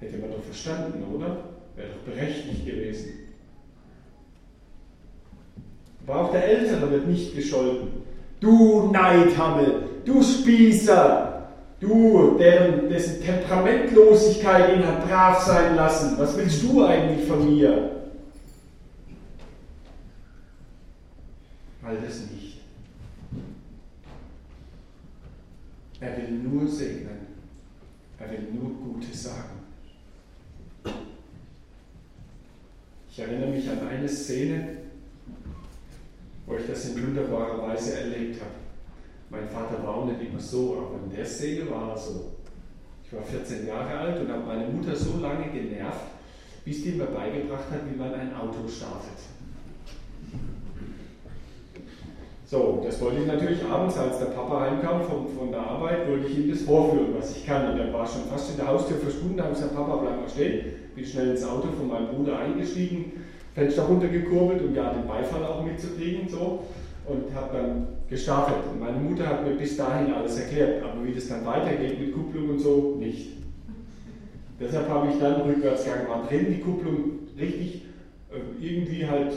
Hätte 0.02 0.18
man 0.18 0.32
doch 0.32 0.44
verstanden, 0.44 1.04
oder? 1.14 1.46
Wäre 1.76 1.90
doch 1.90 2.14
berechtigt 2.14 2.66
gewesen. 2.66 3.20
Aber 6.06 6.22
auch 6.22 6.32
der 6.32 6.44
Ältere 6.44 6.92
wird 6.92 7.08
nicht 7.08 7.36
gescholten. 7.36 8.02
Du 8.40 8.92
Neidhammel, 8.92 9.84
du 10.04 10.24
Spießer, 10.24 11.50
du, 11.80 12.36
deren, 12.40 12.90
dessen 12.90 13.24
Temperamentlosigkeit 13.24 14.76
ihn 14.76 14.88
hat 14.88 15.08
brav 15.08 15.40
sein 15.44 15.76
lassen. 15.76 16.18
Was 16.18 16.36
willst 16.36 16.64
du 16.64 16.84
eigentlich 16.84 17.28
von 17.28 17.56
mir? 17.56 17.92
All 21.84 21.98
das 21.98 22.22
nicht. 22.32 22.62
Er 26.00 26.18
will 26.18 26.32
nur 26.32 26.68
segnen. 26.68 27.28
Er 28.18 28.32
will 28.32 28.48
nur 28.52 28.72
Gutes 28.72 29.24
sagen. 29.24 29.61
Ich 33.12 33.20
erinnere 33.20 33.50
mich 33.50 33.70
an 33.70 33.86
eine 33.90 34.08
Szene, 34.08 34.78
wo 36.46 36.56
ich 36.56 36.66
das 36.66 36.86
in 36.86 37.04
wunderbarer 37.04 37.62
Weise 37.68 38.00
erlebt 38.00 38.40
habe. 38.40 38.54
Mein 39.30 39.50
Vater 39.50 39.84
war 39.84 39.96
auch 39.96 40.06
nicht 40.06 40.22
immer 40.22 40.40
so, 40.40 40.78
aber 40.78 41.04
in 41.04 41.14
der 41.14 41.26
Szene 41.26 41.70
war 41.70 41.90
er 41.90 41.98
so. 41.98 42.32
Ich 43.04 43.12
war 43.12 43.22
14 43.22 43.68
Jahre 43.68 43.98
alt 43.98 44.22
und 44.22 44.32
habe 44.32 44.46
meine 44.46 44.70
Mutter 44.70 44.96
so 44.96 45.20
lange 45.20 45.52
genervt, 45.52 46.06
bis 46.64 46.84
die 46.84 46.92
mir 46.92 47.08
beigebracht 47.08 47.70
hat, 47.70 47.82
wie 47.92 47.98
man 47.98 48.14
ein 48.14 48.34
Auto 48.34 48.66
startet. 48.70 49.20
So, 52.52 52.82
das 52.84 53.00
wollte 53.00 53.22
ich 53.22 53.28
natürlich 53.28 53.64
abends, 53.64 53.98
als 53.98 54.20
der 54.20 54.26
Papa 54.26 54.60
heimkam 54.60 55.02
von, 55.04 55.26
von 55.26 55.52
der 55.52 55.62
Arbeit, 55.62 56.06
wollte 56.06 56.28
ich 56.28 56.38
ihm 56.38 56.52
das 56.52 56.64
vorführen, 56.64 57.16
was 57.18 57.38
ich 57.38 57.46
kann. 57.46 57.72
Und 57.72 57.80
er 57.80 57.94
war 57.94 58.06
schon 58.06 58.24
fast 58.30 58.52
in 58.52 58.58
der 58.58 58.68
Haustür 58.68 58.98
verschwunden, 58.98 59.38
da 59.38 59.44
habe 59.44 59.54
ich 59.54 59.60
gesagt, 59.60 59.78
Papa, 59.78 59.96
bleib 59.96 60.20
mal 60.20 60.28
stehen. 60.28 60.66
Bin 60.94 61.06
schnell 61.06 61.30
ins 61.30 61.46
Auto 61.46 61.70
von 61.70 61.88
meinem 61.88 62.10
Bruder 62.10 62.40
eingestiegen, 62.40 63.14
Fenster 63.56 63.84
runtergekurbelt, 63.84 64.64
um 64.64 64.76
ja 64.76 64.92
den 64.92 65.08
Beifall 65.08 65.46
auch 65.46 65.64
mitzukriegen. 65.64 66.28
So. 66.28 66.66
Und 67.08 67.34
habe 67.34 67.56
dann 67.58 67.88
gestartet. 68.10 68.58
Und 68.70 68.82
meine 68.82 68.98
Mutter 68.98 69.28
hat 69.28 69.48
mir 69.48 69.56
bis 69.56 69.78
dahin 69.78 70.14
alles 70.14 70.38
erklärt, 70.38 70.84
aber 70.84 71.06
wie 71.06 71.14
das 71.14 71.30
dann 71.30 71.46
weitergeht 71.46 72.02
mit 72.02 72.14
Kupplung 72.14 72.50
und 72.50 72.60
so, 72.60 72.98
nicht. 73.00 73.30
Deshalb 74.60 74.90
habe 74.90 75.08
ich 75.10 75.18
dann 75.22 75.40
Rückwärtsgang 75.44 76.06
war 76.10 76.28
drin, 76.28 76.48
die 76.50 76.60
Kupplung 76.60 77.12
richtig 77.40 77.84
äh, 78.30 78.62
irgendwie 78.62 79.08
halt 79.08 79.32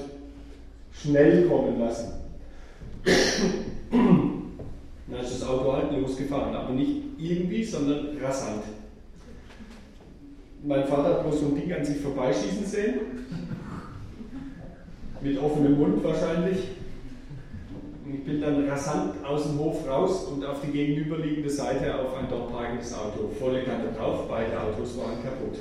schnell 0.92 1.46
kommen 1.46 1.78
lassen. 1.78 2.23
Dann 3.04 4.54
ist 5.22 5.40
das 5.40 5.48
Auto 5.48 5.72
halt 5.72 5.92
losgefahren, 5.92 6.54
aber 6.54 6.72
nicht 6.72 7.02
irgendwie, 7.18 7.64
sondern 7.64 8.16
rasant. 8.22 8.62
Mein 10.62 10.86
Vater 10.86 11.16
hat 11.16 11.22
bloß 11.22 11.40
so 11.40 11.46
ein 11.46 11.56
Ding 11.56 11.72
an 11.72 11.84
sich 11.84 11.98
vorbeischießen 11.98 12.64
sehen, 12.64 13.00
mit 15.20 15.38
offenem 15.38 15.78
Mund 15.78 16.02
wahrscheinlich. 16.02 16.58
Und 18.04 18.14
ich 18.14 18.24
bin 18.24 18.40
dann 18.40 18.68
rasant 18.68 19.24
aus 19.24 19.44
dem 19.44 19.58
Hof 19.58 19.88
raus 19.88 20.24
und 20.24 20.44
auf 20.44 20.60
die 20.62 20.72
gegenüberliegende 20.72 21.50
Seite 21.50 21.98
auf 21.98 22.16
ein 22.16 22.26
dort 22.30 22.52
parkendes 22.52 22.94
Auto. 22.94 23.30
Volle 23.38 23.64
Kante 23.64 23.88
drauf, 23.96 24.26
beide 24.28 24.58
Autos 24.58 24.96
waren 24.98 25.22
kaputt. 25.22 25.58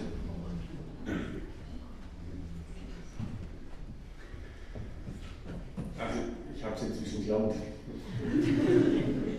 Also 6.00 6.20
ich 6.56 6.64
habe 6.64 6.76
es 6.76 6.84
inzwischen 6.84 7.26
gelernt. 7.26 7.56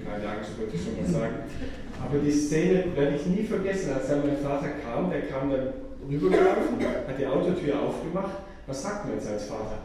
Keine 0.05 0.29
Angst, 0.29 0.59
wollte 0.59 0.77
ich 0.77 0.83
schon 0.83 0.97
mal 0.97 1.07
sagen. 1.11 1.37
Aber 2.03 2.19
die 2.19 2.31
Szene 2.55 2.95
werde 2.95 3.17
ich 3.17 3.27
nie 3.27 3.43
vergessen, 3.43 3.95
als 3.95 4.07
dann 4.07 4.25
mein 4.25 4.37
Vater 4.37 4.69
kam, 4.69 5.11
der 5.11 5.23
kam 5.23 5.51
dann 5.51 5.73
rübergelaufen, 6.09 6.79
hat 6.81 7.19
die 7.19 7.27
Autotür 7.27 7.83
aufgemacht. 7.83 8.43
Was 8.69 8.81
sagt 8.81 9.07
man 9.07 9.15
jetzt 9.15 9.27
als 9.27 9.47
Vater? 9.47 9.79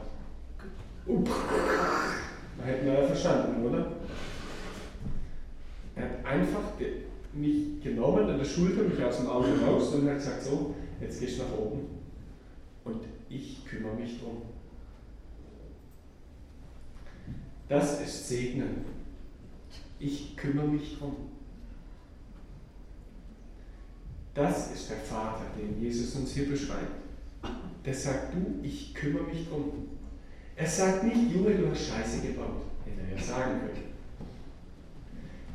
Da 1.08 2.64
hätten 2.64 2.86
wir 2.86 2.94
ja 2.94 3.08
verstanden, 3.08 3.66
oder? 3.66 3.94
Er 5.96 6.04
hat 6.04 6.26
einfach 6.26 6.74
mich 7.34 7.82
genommen 7.82 8.30
an 8.30 8.38
der 8.38 8.46
Schulter, 8.46 8.84
mich 8.84 9.04
aus 9.04 9.18
dem 9.18 9.30
Auto 9.30 9.50
raus 9.66 9.96
und 9.96 10.08
hat 10.08 10.18
gesagt, 10.18 10.44
so, 10.44 10.76
jetzt 11.02 11.20
gehst 11.20 11.40
du 11.40 11.44
nach 11.44 11.58
oben 11.58 11.88
und 12.84 13.02
ich 13.30 13.66
kümmere 13.66 13.96
mich 13.96 14.20
drum. 14.20 14.44
Das 17.68 18.00
ist 18.00 18.30
Segnen. 18.30 18.86
Ich 20.00 20.38
kümmere 20.38 20.68
mich 20.68 21.00
drum. 21.00 21.16
Das 24.34 24.72
ist 24.72 24.90
der 24.90 24.98
Vater, 24.98 25.46
den 25.58 25.82
Jesus 25.82 26.16
uns 26.16 26.32
hier 26.32 26.50
beschreibt. 26.50 27.00
Der 27.86 27.94
sagt, 27.94 28.34
du, 28.34 28.60
ich 28.64 28.94
kümmere 28.94 29.24
mich 29.24 29.48
drum. 29.48 29.72
Er 30.56 30.68
sagt 30.68 31.04
nicht, 31.04 31.32
Junge, 31.32 31.56
du 31.56 31.70
hast 31.70 31.88
Scheiße 31.88 32.22
gebaut. 32.28 32.64
Hätte 32.86 33.02
er 33.10 33.18
ja 33.18 33.24
sagen 33.24 33.60
können. 33.60 33.90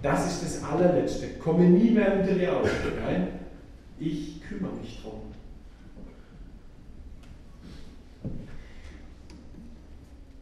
Das 0.02 0.26
ist 0.26 0.42
das 0.42 0.64
allerletzte. 0.64 1.28
Komme 1.38 1.64
nie 1.64 1.90
mehr 1.90 2.20
unter 2.20 2.34
die 2.34 2.48
Augen. 2.48 2.68
Nein, 3.02 3.28
ich 3.98 4.42
kümmere 4.42 4.74
mich 4.74 5.00
drum. 5.00 5.20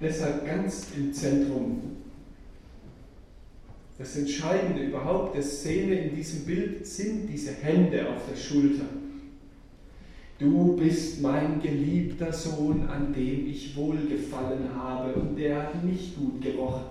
Deshalb 0.00 0.44
ganz 0.44 0.88
im 0.96 1.12
Zentrum. 1.12 2.01
Das 3.98 4.16
Entscheidende 4.16 4.84
überhaupt 4.84 5.36
der 5.36 5.42
Szene 5.42 5.94
in 5.94 6.16
diesem 6.16 6.44
Bild 6.44 6.86
sind 6.86 7.26
diese 7.28 7.52
Hände 7.52 8.08
auf 8.08 8.22
der 8.28 8.36
Schulter. 8.36 8.86
Du 10.38 10.76
bist 10.76 11.20
mein 11.20 11.60
geliebter 11.60 12.32
Sohn, 12.32 12.88
an 12.88 13.12
dem 13.12 13.46
ich 13.46 13.76
wohlgefallen 13.76 14.74
habe, 14.74 15.14
und 15.14 15.36
der 15.36 15.62
hat 15.62 15.84
nicht 15.84 16.16
gut 16.16 16.40
gerochen. 16.40 16.84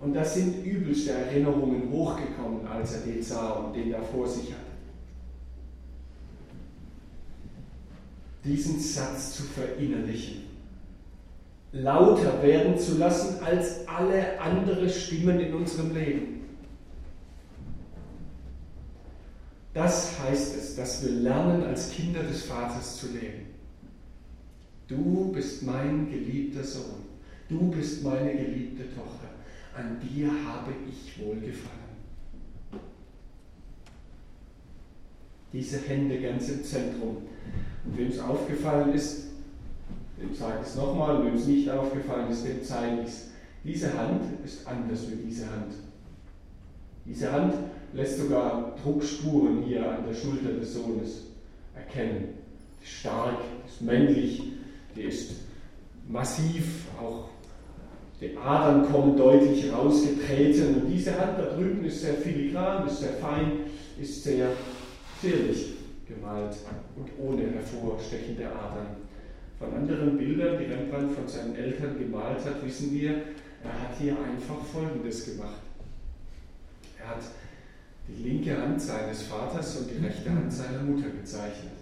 Und 0.00 0.14
das 0.14 0.34
sind 0.34 0.64
übelste 0.64 1.10
Erinnerungen 1.10 1.90
hochgekommen, 1.90 2.66
als 2.66 2.94
er 2.94 3.00
den 3.00 3.22
sah 3.22 3.50
und 3.50 3.74
den 3.74 3.90
da 3.90 4.00
vor 4.00 4.26
sich 4.26 4.52
hatte. 4.52 4.62
Diesen 8.44 8.78
Satz 8.78 9.34
zu 9.34 9.42
verinnerlichen 9.42 10.47
lauter 11.72 12.42
werden 12.42 12.78
zu 12.78 12.98
lassen 12.98 13.42
als 13.42 13.86
alle 13.86 14.40
anderen 14.40 14.88
Stimmen 14.88 15.38
in 15.40 15.54
unserem 15.54 15.94
Leben. 15.94 16.38
Das 19.74 20.18
heißt 20.20 20.56
es, 20.56 20.76
dass 20.76 21.04
wir 21.04 21.12
lernen, 21.12 21.62
als 21.64 21.90
Kinder 21.90 22.22
des 22.22 22.44
Vaters 22.44 22.96
zu 22.96 23.08
leben. 23.08 23.46
Du 24.88 25.30
bist 25.30 25.62
mein 25.62 26.10
geliebter 26.10 26.64
Sohn. 26.64 27.06
Du 27.48 27.70
bist 27.70 28.02
meine 28.02 28.32
geliebte 28.32 28.84
Tochter. 28.94 29.28
An 29.76 29.98
dir 30.00 30.28
habe 30.46 30.72
ich 30.88 31.24
wohlgefallen. 31.24 31.78
Diese 35.52 35.78
Hände 35.78 36.20
ganz 36.20 36.48
im 36.48 36.64
Zentrum. 36.64 37.18
Und 37.84 37.98
wem 37.98 38.08
es 38.08 38.18
aufgefallen 38.18 38.92
ist, 38.94 39.27
dem 40.20 40.34
sage 40.34 40.58
ich 40.62 40.68
es 40.68 40.76
nochmal, 40.76 41.24
wenn 41.24 41.34
es 41.34 41.46
nicht 41.46 41.70
aufgefallen 41.70 42.30
ist, 42.30 42.44
dem 42.44 42.62
zeige 42.62 43.02
ich 43.02 43.08
es. 43.08 43.30
Diese 43.64 43.92
Hand 43.98 44.22
ist 44.44 44.66
anders 44.66 45.10
wie 45.10 45.16
diese 45.16 45.46
Hand. 45.50 45.74
Diese 47.04 47.32
Hand 47.32 47.54
lässt 47.92 48.18
sogar 48.18 48.74
Druckspuren 48.82 49.62
hier 49.62 49.90
an 49.90 50.04
der 50.06 50.14
Schulter 50.14 50.52
des 50.52 50.74
Sohnes 50.74 51.26
erkennen. 51.74 52.34
Die 52.80 52.84
ist 52.84 52.92
stark, 52.92 53.38
die 53.64 53.68
ist 53.68 53.82
männlich, 53.82 54.42
die 54.94 55.02
ist 55.02 55.32
massiv, 56.08 56.86
auch 57.00 57.28
die 58.20 58.36
Adern 58.36 58.90
kommen 58.90 59.16
deutlich 59.16 59.72
rausgetreten. 59.72 60.82
Und 60.82 60.88
diese 60.88 61.18
Hand 61.18 61.38
da 61.38 61.54
drüben 61.54 61.84
ist 61.84 62.02
sehr 62.02 62.14
filigran, 62.14 62.86
ist 62.86 63.00
sehr 63.00 63.14
fein, 63.14 63.52
ist 64.00 64.22
sehr 64.24 64.50
zierlich 65.20 65.74
gemalt 66.06 66.56
und 66.96 67.08
ohne 67.18 67.42
hervorstechende 67.50 68.46
Adern. 68.46 69.07
Von 69.58 69.74
anderen 69.74 70.16
Bildern, 70.16 70.56
die 70.58 70.72
Rembrandt 70.72 71.12
von 71.12 71.26
seinen 71.26 71.56
Eltern 71.56 71.98
gemalt 71.98 72.44
hat, 72.44 72.64
wissen 72.64 72.92
wir, 72.92 73.10
er 73.64 73.72
hat 73.72 73.98
hier 73.98 74.12
einfach 74.12 74.64
Folgendes 74.64 75.24
gemacht. 75.24 75.62
Er 76.98 77.08
hat 77.08 77.22
die 78.06 78.22
linke 78.22 78.56
Hand 78.56 78.80
seines 78.80 79.22
Vaters 79.22 79.76
und 79.78 79.90
die 79.90 80.04
rechte 80.04 80.30
Hand 80.30 80.52
seiner 80.52 80.82
Mutter 80.82 81.08
gezeichnet. 81.10 81.72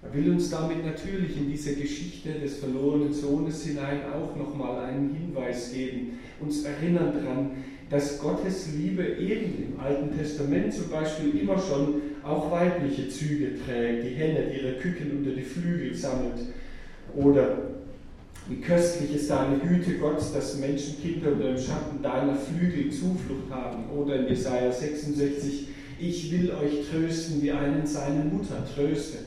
Er 0.00 0.14
will 0.14 0.30
uns 0.30 0.48
damit 0.48 0.84
natürlich 0.86 1.36
in 1.36 1.50
diese 1.50 1.74
Geschichte 1.74 2.32
des 2.32 2.56
verlorenen 2.58 3.12
Sohnes 3.12 3.64
hinein 3.64 4.00
auch 4.12 4.34
nochmal 4.34 4.86
einen 4.86 5.14
Hinweis 5.14 5.72
geben, 5.72 6.18
uns 6.40 6.64
erinnern 6.64 7.12
daran, 7.12 7.50
dass 7.90 8.18
Gottes 8.18 8.68
Liebe 8.76 9.02
eben 9.02 9.72
im 9.72 9.80
Alten 9.80 10.16
Testament 10.16 10.72
zum 10.72 10.88
Beispiel 10.88 11.40
immer 11.40 11.58
schon 11.58 12.00
auch 12.28 12.50
weibliche 12.50 13.08
Züge 13.08 13.52
trägt, 13.64 14.04
die 14.04 14.14
Henne, 14.14 14.50
die 14.50 14.60
ihre 14.60 14.74
Küken 14.74 15.18
unter 15.18 15.30
die 15.30 15.42
Flügel 15.42 15.94
sammelt 15.94 16.38
oder 17.14 17.56
Wie 18.48 18.62
köstlich 18.62 19.14
ist 19.14 19.30
deine 19.30 19.58
Güte, 19.58 19.98
Gott, 19.98 20.22
dass 20.34 20.58
Menschenkinder 20.58 21.32
unter 21.32 21.52
dem 21.52 21.58
Schatten 21.58 22.02
deiner 22.02 22.34
Flügel 22.34 22.90
Zuflucht 22.90 23.50
haben. 23.50 23.90
Oder 23.90 24.20
in 24.20 24.28
Jesaja 24.28 24.72
66, 24.72 25.68
ich 26.00 26.32
will 26.32 26.50
euch 26.52 26.88
trösten, 26.90 27.42
wie 27.42 27.52
einen 27.52 27.86
seine 27.86 28.24
Mutter 28.24 28.64
tröstet. 28.74 29.26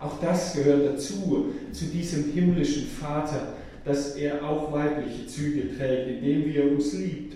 Auch 0.00 0.18
das 0.20 0.54
gehört 0.54 0.94
dazu, 0.94 1.52
zu 1.72 1.86
diesem 1.86 2.32
himmlischen 2.32 2.86
Vater, 2.86 3.54
dass 3.84 4.16
er 4.16 4.48
auch 4.48 4.72
weibliche 4.72 5.26
Züge 5.26 5.76
trägt, 5.76 6.08
indem 6.08 6.50
er 6.54 6.70
uns 6.70 6.94
liebt. 6.94 7.34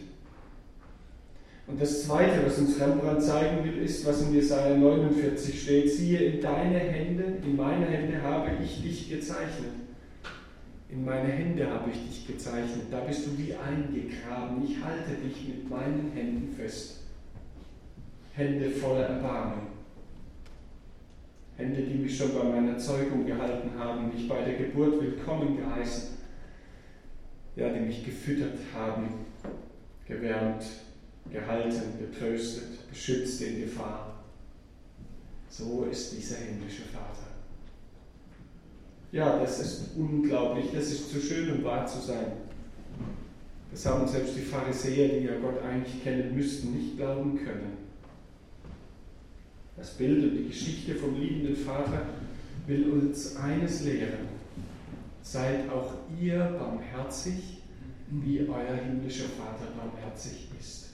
Und 1.67 1.81
das 1.81 2.05
Zweite, 2.05 2.45
was 2.45 2.59
uns 2.59 2.81
Rembrandt 2.81 3.23
zeigen 3.23 3.65
will, 3.65 3.83
ist, 3.83 4.05
was 4.05 4.23
in 4.23 4.35
Jesaja 4.35 4.77
49 4.77 5.63
steht: 5.63 5.91
Siehe, 5.91 6.19
in 6.19 6.41
deine 6.41 6.79
Hände, 6.79 7.25
in 7.45 7.57
meine 7.57 7.87
Hände 7.87 8.21
habe 8.21 8.51
ich 8.63 8.83
dich 8.83 9.11
gezeichnet. 9.11 9.71
In 10.91 11.05
meine 11.05 11.29
Hände 11.29 11.71
habe 11.71 11.91
ich 11.91 12.07
dich 12.07 12.27
gezeichnet. 12.27 12.87
Da 12.91 13.01
bist 13.01 13.27
du 13.27 13.39
wie 13.39 13.55
eingegraben. 13.55 14.63
Ich 14.65 14.83
halte 14.85 15.13
dich 15.25 15.49
mit 15.49 15.71
meinen 15.71 16.11
Händen 16.15 16.55
fest. 16.55 17.01
Hände 18.35 18.69
voller 18.71 19.07
Erbarmen. 19.07 19.73
Hände, 21.57 21.83
die 21.83 21.95
mich 21.95 22.17
schon 22.17 22.35
bei 22.35 22.45
meiner 22.45 22.77
Zeugung 22.77 23.25
gehalten 23.25 23.71
haben, 23.79 24.13
mich 24.13 24.29
bei 24.29 24.43
der 24.43 24.55
Geburt 24.55 25.01
willkommen 25.01 25.57
geheißen, 25.57 26.19
ja, 27.57 27.69
die 27.69 27.81
mich 27.81 28.05
gefüttert 28.05 28.59
haben, 28.75 29.27
gewärmt, 30.09 30.65
gehalten, 31.33 31.99
getröstet, 31.99 32.89
beschützt 32.89 33.41
in 33.43 33.61
Gefahr. 33.61 34.25
So 35.49 35.87
ist 35.91 36.13
dieser 36.17 36.37
himmlische 36.37 36.83
Vater. 36.83 37.29
Ja, 39.13 39.39
das 39.39 39.61
ist 39.61 39.91
unglaublich, 39.97 40.67
das 40.73 40.91
ist 40.91 41.11
zu 41.11 41.21
schön, 41.21 41.53
um 41.53 41.65
wahr 41.65 41.87
zu 41.87 42.01
sein. 42.01 42.33
Das 43.71 43.85
haben 43.87 44.09
selbst 44.09 44.37
die 44.37 44.41
Pharisäer, 44.41 45.09
die 45.09 45.27
ja 45.27 45.39
Gott 45.39 45.63
eigentlich 45.63 46.03
kennen 46.03 46.35
müssten, 46.35 46.73
nicht 46.77 46.97
glauben 46.97 47.39
können. 47.39 47.77
Das 49.77 49.91
Bild 49.95 50.25
und 50.25 50.37
die 50.37 50.49
Geschichte 50.49 50.95
vom 50.95 51.19
liebenden 51.19 51.57
Vater 51.57 52.07
will 52.67 52.91
uns 52.91 53.37
eines 53.37 53.85
lehren. 53.85 54.29
Seid 55.23 55.71
auch 55.71 55.95
ihr 56.21 56.39
barmherzig, 56.59 57.63
wie 58.09 58.41
euer 58.41 58.77
himmlischer 58.77 59.29
Vater 59.29 59.73
barmherzig 59.77 60.49
ist. 60.59 60.92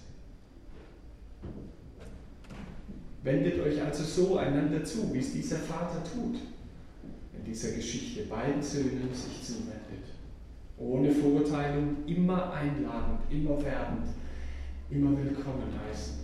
Wendet 3.23 3.61
euch 3.61 3.83
also 3.83 4.05
so 4.05 4.39
einander 4.39 4.85
zu, 4.85 5.13
wie 5.13 5.19
es 5.19 5.33
dieser 5.33 5.57
Vater 5.57 6.03
tut, 6.05 6.37
in 7.37 7.45
dieser 7.45 7.73
Geschichte 7.73 8.25
beiden 8.25 8.63
Söhnen 8.63 9.09
sich 9.13 9.43
zuwendet. 9.43 9.79
Ohne 10.79 11.11
Verurteilung, 11.11 11.97
immer 12.07 12.53
einladend, 12.53 13.21
immer 13.31 13.63
werbend, 13.65 14.07
immer 14.91 15.11
willkommen 15.11 15.67
heißen. 15.89 16.19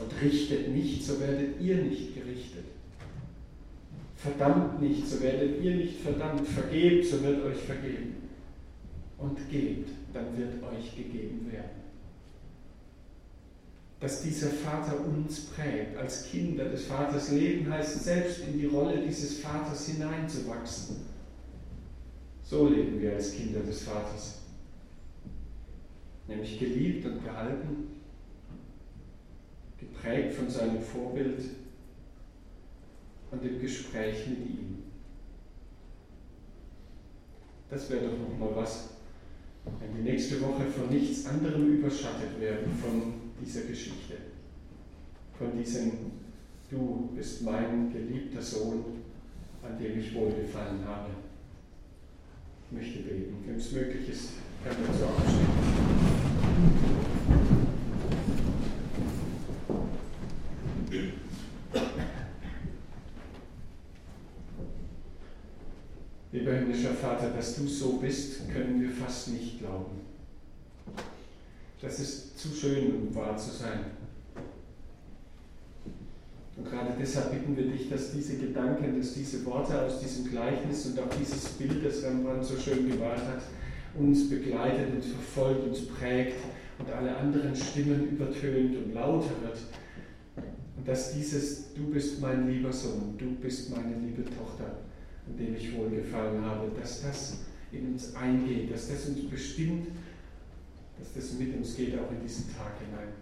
Und 0.00 0.22
richtet 0.22 0.68
nicht, 0.68 1.04
so 1.04 1.20
werdet 1.20 1.60
ihr 1.60 1.76
nicht 1.78 2.14
gerichtet. 2.14 2.64
Verdammt 4.16 4.80
nicht, 4.80 5.06
so 5.06 5.20
werdet 5.20 5.62
ihr 5.62 5.76
nicht 5.76 6.00
verdammt. 6.00 6.46
Vergebt, 6.46 7.06
so 7.06 7.22
wird 7.22 7.44
euch 7.44 7.58
vergeben. 7.58 8.14
Und 9.18 9.38
gebt, 9.50 9.90
dann 10.12 10.36
wird 10.36 10.62
euch 10.62 10.96
gegeben 10.96 11.50
werden. 11.50 11.83
Dass 14.04 14.20
dieser 14.20 14.50
Vater 14.50 15.00
uns 15.00 15.46
prägt, 15.46 15.96
als 15.96 16.26
Kinder 16.26 16.66
des 16.66 16.84
Vaters 16.84 17.30
leben, 17.30 17.72
heißt 17.72 18.04
selbst 18.04 18.40
in 18.40 18.58
die 18.58 18.66
Rolle 18.66 19.00
dieses 19.00 19.38
Vaters 19.38 19.86
hineinzuwachsen. 19.86 20.96
So 22.42 22.68
leben 22.68 23.00
wir 23.00 23.14
als 23.14 23.32
Kinder 23.32 23.60
des 23.60 23.84
Vaters. 23.84 24.42
Nämlich 26.28 26.58
geliebt 26.58 27.06
und 27.06 27.24
gehalten 27.24 27.92
geprägt 29.78 30.34
von 30.34 30.50
seinem 30.50 30.82
Vorbild 30.82 31.40
und 33.30 33.42
dem 33.42 33.58
Gespräch 33.58 34.26
mit 34.26 34.38
ihm. 34.40 34.82
Das 37.70 37.88
wäre 37.88 38.08
doch 38.08 38.18
nochmal 38.18 38.54
was, 38.54 38.90
wenn 39.64 39.96
die 39.96 40.10
nächste 40.10 40.42
Woche 40.42 40.66
von 40.66 40.94
nichts 40.94 41.24
anderem 41.24 41.78
überschattet 41.78 42.38
werden 42.38 42.70
von 42.82 43.23
dieser 43.44 43.62
Geschichte, 43.62 44.14
von 45.38 45.56
diesem 45.58 45.92
Du 46.70 47.10
bist 47.14 47.42
mein 47.42 47.92
geliebter 47.92 48.40
Sohn, 48.42 48.84
an 49.62 49.78
dem 49.78 49.98
ich 49.98 50.14
wohlgefallen 50.14 50.84
habe. 50.84 51.10
Ich 52.64 52.76
möchte 52.76 52.98
beten. 53.00 53.36
Wenn 53.46 53.56
es 53.56 53.70
möglich 53.72 54.08
ist, 54.08 54.30
können 54.64 54.86
wir 54.86 54.94
so 54.94 55.04
aufstehen. 55.04 55.46
Lieber 66.32 66.52
himmlischer 66.54 66.94
Vater, 66.94 67.30
dass 67.30 67.56
du 67.56 67.68
so 67.68 67.98
bist, 67.98 68.50
können 68.50 68.80
wir 68.80 68.90
fast 68.90 69.28
nicht 69.28 69.60
glauben. 69.60 70.13
Das 71.84 72.00
ist 72.00 72.38
zu 72.38 72.48
schön, 72.48 72.94
um 72.94 73.14
wahr 73.14 73.36
zu 73.36 73.50
sein. 73.50 73.80
Und 76.56 76.64
gerade 76.64 76.94
deshalb 76.98 77.32
bitten 77.32 77.54
wir 77.56 77.66
dich, 77.66 77.90
dass 77.90 78.12
diese 78.12 78.38
Gedanken, 78.38 78.98
dass 78.98 79.12
diese 79.12 79.44
Worte 79.44 79.82
aus 79.82 80.00
diesem 80.00 80.30
Gleichnis 80.30 80.86
und 80.86 80.98
auch 81.00 81.10
dieses 81.20 81.44
Bild, 81.50 81.84
das 81.84 82.02
Rembrandt 82.02 82.44
so 82.44 82.56
schön 82.56 82.88
gewahrt 82.88 83.18
hat, 83.26 83.42
uns 83.98 84.30
begleitet, 84.30 84.94
uns 84.94 85.06
verfolgt, 85.06 85.68
uns 85.68 85.86
prägt 85.86 86.36
und 86.78 86.90
alle 86.90 87.14
anderen 87.16 87.54
Stimmen 87.54 88.08
übertönt 88.12 88.76
und 88.76 88.94
lauter 88.94 89.30
wird 89.42 89.58
und 90.84 90.88
dass 90.88 91.12
dieses, 91.12 91.74
du 91.74 91.90
bist 91.90 92.20
mein 92.20 92.48
lieber 92.48 92.72
Sohn, 92.72 93.14
du 93.18 93.34
bist 93.34 93.70
meine 93.70 93.94
liebe 93.96 94.24
Tochter, 94.24 94.78
an 95.26 95.36
dem 95.36 95.54
ich 95.54 95.76
wohlgefallen 95.76 96.44
habe, 96.44 96.70
dass 96.80 97.02
das 97.02 97.38
in 97.72 97.92
uns 97.92 98.14
eingeht, 98.14 98.72
dass 98.72 98.88
das 98.88 99.06
uns 99.06 99.28
bestimmt, 99.28 99.88
dass 100.98 101.12
das 101.14 101.38
mit 101.38 101.56
uns 101.56 101.76
geht, 101.76 101.98
auch 101.98 102.10
in 102.10 102.20
diesen 102.22 102.54
Tag 102.54 102.72
hinein. 102.78 103.12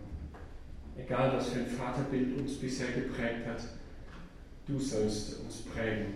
Egal, 0.96 1.37
was 1.37 1.48
für 1.48 1.61
ein 1.61 1.66
Vaterbild 1.66 2.38
uns 2.38 2.54
bisher 2.58 2.92
geprägt 2.92 3.46
hat, 3.46 3.62
du 4.66 4.78
sollst 4.78 5.40
uns 5.40 5.62
prägen. 5.62 6.14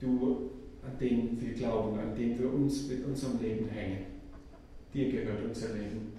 Du, 0.00 0.50
an 0.82 0.98
den 0.98 1.40
wir 1.40 1.54
glauben, 1.54 1.98
an 1.98 2.14
den 2.14 2.38
wir 2.38 2.52
uns 2.52 2.86
mit 2.88 3.04
unserem 3.04 3.40
Leben 3.40 3.68
hängen. 3.68 4.06
Dir 4.92 5.10
gehört 5.10 5.44
unser 5.44 5.74
Leben. 5.74 6.12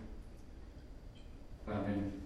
Amen. 1.65 2.24